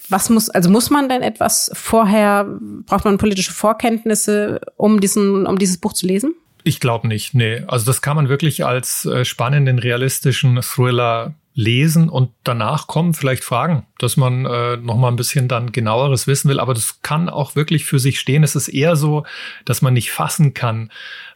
was 0.08 0.30
muss 0.30 0.48
also 0.48 0.70
muss 0.70 0.90
man 0.90 1.08
denn 1.08 1.22
etwas 1.22 1.70
vorher? 1.74 2.46
Braucht 2.86 3.04
man 3.04 3.18
politische 3.18 3.52
Vorkenntnisse, 3.52 4.60
um 4.76 5.00
diesen 5.00 5.46
um 5.46 5.58
dieses 5.58 5.78
Buch 5.78 5.92
zu 5.92 6.06
lesen? 6.06 6.34
Ich 6.64 6.80
glaube 6.80 7.08
nicht, 7.08 7.34
nee. 7.34 7.64
Also 7.66 7.86
das 7.86 8.02
kann 8.02 8.16
man 8.16 8.28
wirklich 8.28 8.64
als 8.64 9.04
äh, 9.04 9.24
spannenden, 9.24 9.78
realistischen 9.78 10.60
Thriller 10.62 11.34
lesen 11.54 12.08
und 12.08 12.30
danach 12.44 12.86
kommen 12.86 13.12
vielleicht 13.14 13.44
Fragen, 13.44 13.86
dass 13.98 14.16
man 14.16 14.46
äh, 14.46 14.76
noch 14.78 14.96
mal 14.96 15.08
ein 15.08 15.16
bisschen 15.16 15.48
dann 15.48 15.72
genaueres 15.72 16.26
wissen 16.26 16.48
will. 16.48 16.58
Aber 16.58 16.72
das 16.72 17.02
kann 17.02 17.28
auch 17.28 17.56
wirklich 17.56 17.84
für 17.84 17.98
sich 17.98 18.18
stehen. 18.18 18.42
Es 18.42 18.56
ist 18.56 18.68
eher 18.68 18.96
so, 18.96 19.24
dass 19.64 19.82
man 19.82 19.92
nicht 19.92 20.10
fassen 20.10 20.54
kann, 20.54 20.90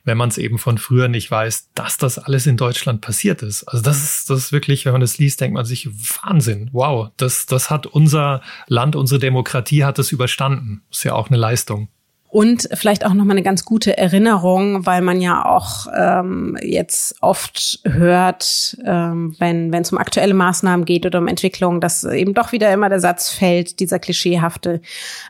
wenn 0.05 0.17
man 0.17 0.29
es 0.29 0.39
eben 0.39 0.59
von 0.59 0.79
früher 0.79 1.09
nicht 1.09 1.31
weiß, 1.31 1.71
dass 1.75 1.99
das 1.99 2.19
alles 2.19 2.47
in 2.47 2.57
Deutschland 2.57 3.03
passiert 3.03 3.43
ist. 3.43 3.65
Also 3.65 3.83
das 3.83 4.03
ist, 4.03 4.31
das 4.31 4.39
ist 4.39 4.53
wirklich, 4.53 4.87
wenn 4.87 4.93
man 4.93 5.01
das 5.01 5.19
liest, 5.19 5.41
denkt 5.41 5.55
man 5.55 5.65
sich, 5.65 5.89
Wahnsinn, 6.23 6.71
wow, 6.73 7.11
das, 7.17 7.45
das 7.47 7.69
hat 7.71 7.87
unser 7.87 8.41
Land, 8.69 8.97
unsere 8.97 9.19
Demokratie 9.19 9.85
hat 9.85 9.99
das 9.99 10.13
überstanden. 10.13 10.83
Ist 10.91 11.05
ja 11.05 11.15
auch 11.15 11.29
eine 11.29 11.37
Leistung. 11.37 11.89
Und 12.29 12.69
vielleicht 12.75 13.07
auch 13.07 13.15
nochmal 13.15 13.37
eine 13.37 13.45
ganz 13.45 13.65
gute 13.65 13.97
Erinnerung, 13.97 14.85
weil 14.85 15.01
man 15.01 15.21
ja 15.21 15.47
auch 15.47 15.87
ähm, 15.97 16.57
jetzt 16.61 17.17
oft 17.21 17.81
hört, 17.85 18.77
ähm, 18.85 19.35
wenn 19.39 19.73
es 19.73 19.93
um 19.93 19.99
aktuelle 19.99 20.35
Maßnahmen 20.35 20.85
geht 20.85 21.07
oder 21.07 21.21
um 21.21 21.29
Entwicklung, 21.29 21.81
dass 21.81 22.05
eben 22.05 22.35
doch 22.35 22.53
wieder 22.53 22.73
immer 22.73 22.89
der 22.89 23.01
Satz 23.01 23.31
fällt, 23.31 23.79
dieser 23.81 23.99
klischeehafte, 23.99 24.81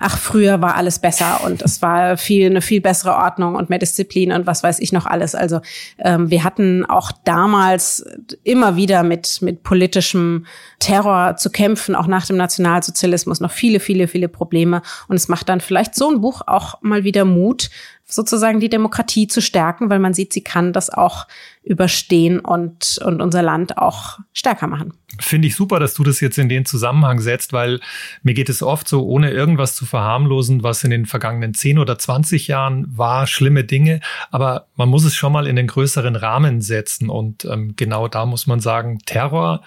ach, 0.01 0.19
früher 0.19 0.63
war 0.63 0.75
alles 0.75 0.99
besser 0.99 1.43
und 1.45 1.63
es 1.63 1.83
war 1.83 2.17
viel 2.17 2.47
eine 2.47 2.63
viel 2.63 2.81
bessere 2.81 3.15
Ordnung 3.15 3.55
und 3.57 3.69
mehr 3.69 3.79
Disziplin 3.79 4.33
und 4.33 4.47
was 4.47 4.63
weiß 4.63 4.81
ich 4.81 4.93
noch 4.93 5.07
alles. 5.07 5.35
Also 5.35 5.61
ähm, 5.99 6.31
wir 6.31 6.45
hatten 6.45 6.87
auch 6.87 7.13
damals 7.25 8.05
immer 8.43 8.77
wieder 8.77 9.03
mit, 9.03 9.43
mit 9.43 9.63
politischem 9.63 10.47
Terror 10.79 11.37
zu 11.37 11.51
kämpfen, 11.51 11.95
auch 11.95 12.07
nach 12.07 12.27
dem 12.27 12.37
Nationalsozialismus 12.37 13.41
noch 13.41 13.51
viele, 13.51 13.81
viele, 13.81 14.09
viele 14.09 14.29
Probleme. 14.29 14.83
Und 15.09 15.17
es 15.17 15.29
macht 15.29 15.49
dann 15.49 15.61
vielleicht 15.61 15.95
so 15.95 16.11
ein 16.11 16.21
Buch 16.21 16.43
auch 16.47 16.81
mal 16.83 16.96
mal 16.97 17.05
wieder 17.05 17.25
Mut, 17.25 17.71
sozusagen 18.09 18.61
die 18.61 18.69
Demokratie 18.69 19.27
zu 19.27 19.43
stärken, 19.43 19.91
weil 19.91 19.99
man 19.99 20.15
sieht, 20.15 20.33
sie 20.33 20.43
kann 20.43 20.73
das 20.73 20.91
auch 20.91 21.27
überstehen 21.65 22.39
und, 22.39 22.99
und 23.05 23.21
unser 23.21 23.43
Land 23.43 23.79
auch 23.79 24.19
stärker 24.33 24.69
machen. 24.69 24.95
Finde 25.19 25.49
ich 25.49 25.57
super, 25.57 25.81
dass 25.81 25.95
du 25.95 26.05
das 26.05 26.21
jetzt 26.21 26.39
in 26.39 26.49
den 26.49 26.65
Zusammenhang 26.65 27.21
setzt, 27.21 27.53
weil 27.53 27.81
mir 28.23 28.35
geht 28.35 28.49
es 28.49 28.63
oft 28.63 28.87
so, 28.87 29.05
ohne 29.05 29.33
irgendwas 29.33 29.75
zu 29.75 29.87
verharmlosen, 29.87 30.63
was 30.63 30.85
in 30.85 30.91
den 30.91 31.07
vergangenen 31.07 31.55
10 31.55 31.81
oder 31.81 31.99
20 31.99 32.47
Jahren 32.47 32.87
war, 32.97 33.27
schlimme 33.27 33.65
Dinge, 33.65 34.01
aber 34.31 34.69
man 34.77 34.89
muss 34.89 35.05
es 35.05 35.17
schon 35.17 35.33
mal 35.33 35.49
in 35.49 35.57
den 35.57 35.67
größeren 35.67 36.15
Rahmen 36.15 36.61
setzen 36.61 37.11
und 37.11 37.45
ähm, 37.45 37.75
genau 37.75 38.07
da 38.07 38.25
muss 38.25 38.47
man 38.47 38.61
sagen, 38.61 39.01
Terror 39.05 39.63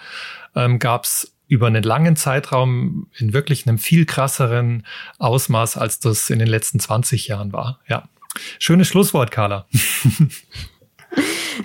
ähm, 0.54 0.78
gab 0.78 1.04
es 1.04 1.34
über 1.50 1.66
einen 1.66 1.82
langen 1.82 2.14
Zeitraum 2.14 3.08
in 3.18 3.32
wirklich 3.32 3.66
einem 3.66 3.78
viel 3.78 4.06
krasseren 4.06 4.86
Ausmaß, 5.18 5.76
als 5.76 5.98
das 5.98 6.30
in 6.30 6.38
den 6.38 6.46
letzten 6.46 6.78
20 6.78 7.26
Jahren 7.26 7.52
war. 7.52 7.80
Ja. 7.88 8.08
Schönes 8.60 8.86
Schlusswort, 8.86 9.32
Carla. 9.32 9.66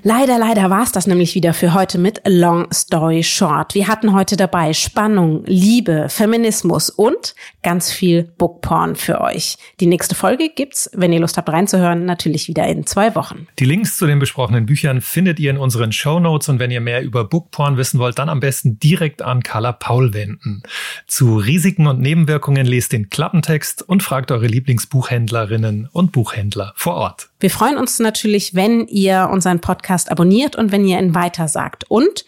Leider, 0.03 0.39
leider 0.39 0.69
war 0.69 0.83
es 0.83 0.91
das 0.91 1.07
nämlich 1.07 1.35
wieder 1.35 1.53
für 1.53 1.73
heute 1.73 1.99
mit 1.99 2.19
Long 2.25 2.67
Story 2.73 3.23
Short. 3.23 3.75
Wir 3.75 3.87
hatten 3.87 4.13
heute 4.13 4.35
dabei 4.35 4.73
Spannung, 4.73 5.43
Liebe, 5.45 6.07
Feminismus 6.09 6.89
und 6.89 7.35
ganz 7.65 7.91
viel 7.91 8.31
Bookporn 8.37 8.95
für 8.95 9.21
euch. 9.21 9.57
Die 9.79 9.87
nächste 9.87 10.13
Folge 10.13 10.51
gibt's, 10.55 10.87
wenn 10.93 11.11
ihr 11.11 11.19
Lust 11.19 11.35
habt 11.35 11.49
reinzuhören, 11.49 12.05
natürlich 12.05 12.47
wieder 12.47 12.67
in 12.67 12.85
zwei 12.85 13.15
Wochen. 13.15 13.47
Die 13.57 13.65
Links 13.65 13.97
zu 13.97 14.05
den 14.05 14.19
besprochenen 14.19 14.67
Büchern 14.67 15.01
findet 15.01 15.39
ihr 15.39 15.49
in 15.49 15.57
unseren 15.57 15.91
Show 15.91 16.19
Notes 16.19 16.47
und 16.47 16.59
wenn 16.59 16.69
ihr 16.69 16.79
mehr 16.79 17.01
über 17.01 17.23
Bookporn 17.23 17.75
wissen 17.75 17.99
wollt, 17.99 18.19
dann 18.19 18.29
am 18.29 18.39
besten 18.39 18.77
direkt 18.77 19.23
an 19.23 19.41
Carla 19.41 19.71
Paul 19.71 20.13
wenden. 20.13 20.61
Zu 21.07 21.37
Risiken 21.37 21.87
und 21.87 21.99
Nebenwirkungen 21.99 22.67
lest 22.67 22.93
den 22.93 23.09
Klappentext 23.09 23.81
und 23.81 24.03
fragt 24.03 24.31
eure 24.31 24.45
Lieblingsbuchhändlerinnen 24.45 25.89
und 25.91 26.11
Buchhändler 26.11 26.71
vor 26.75 26.93
Ort. 26.93 27.29
Wir 27.39 27.49
freuen 27.49 27.77
uns 27.77 27.97
natürlich, 27.97 28.53
wenn 28.53 28.85
ihr 28.85 29.27
unseren 29.33 29.59
Podcast 29.59 30.11
abonniert 30.11 30.55
und 30.55 30.71
wenn 30.71 30.85
ihr 30.85 30.99
ihn 30.99 31.15
weitersagt. 31.15 31.85
Und 31.89 32.25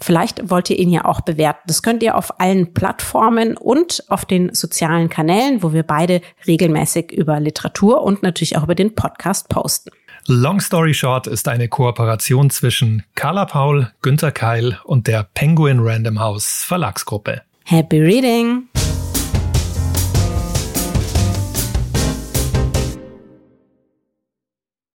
vielleicht 0.00 0.50
wollt 0.50 0.70
ihr 0.70 0.78
ihn 0.78 0.90
ja 0.90 1.04
auch 1.04 1.20
bewerten. 1.20 1.60
Das 1.66 1.82
könnt 1.82 2.02
ihr 2.02 2.16
auf 2.16 2.40
allen 2.40 2.74
Plattformen 2.74 3.56
und 3.56 4.04
auf 4.08 4.24
den 4.24 4.54
sozialen 4.54 5.08
Kanälen, 5.08 5.62
wo 5.62 5.72
wir 5.72 5.82
beide 5.82 6.20
regelmäßig 6.46 7.12
über 7.12 7.40
Literatur 7.40 8.02
und 8.02 8.22
natürlich 8.22 8.56
auch 8.56 8.64
über 8.64 8.74
den 8.74 8.94
Podcast 8.94 9.48
posten. 9.48 9.90
Long 10.28 10.60
Story 10.60 10.92
Short 10.92 11.28
ist 11.28 11.46
eine 11.46 11.68
Kooperation 11.68 12.50
zwischen 12.50 13.04
Carla 13.14 13.44
Paul, 13.44 13.92
Günter 14.02 14.32
Keil 14.32 14.78
und 14.82 15.06
der 15.06 15.28
Penguin 15.34 15.78
Random 15.80 16.18
House 16.18 16.64
Verlagsgruppe. 16.64 17.42
Happy 17.64 18.00
Reading! 18.00 18.68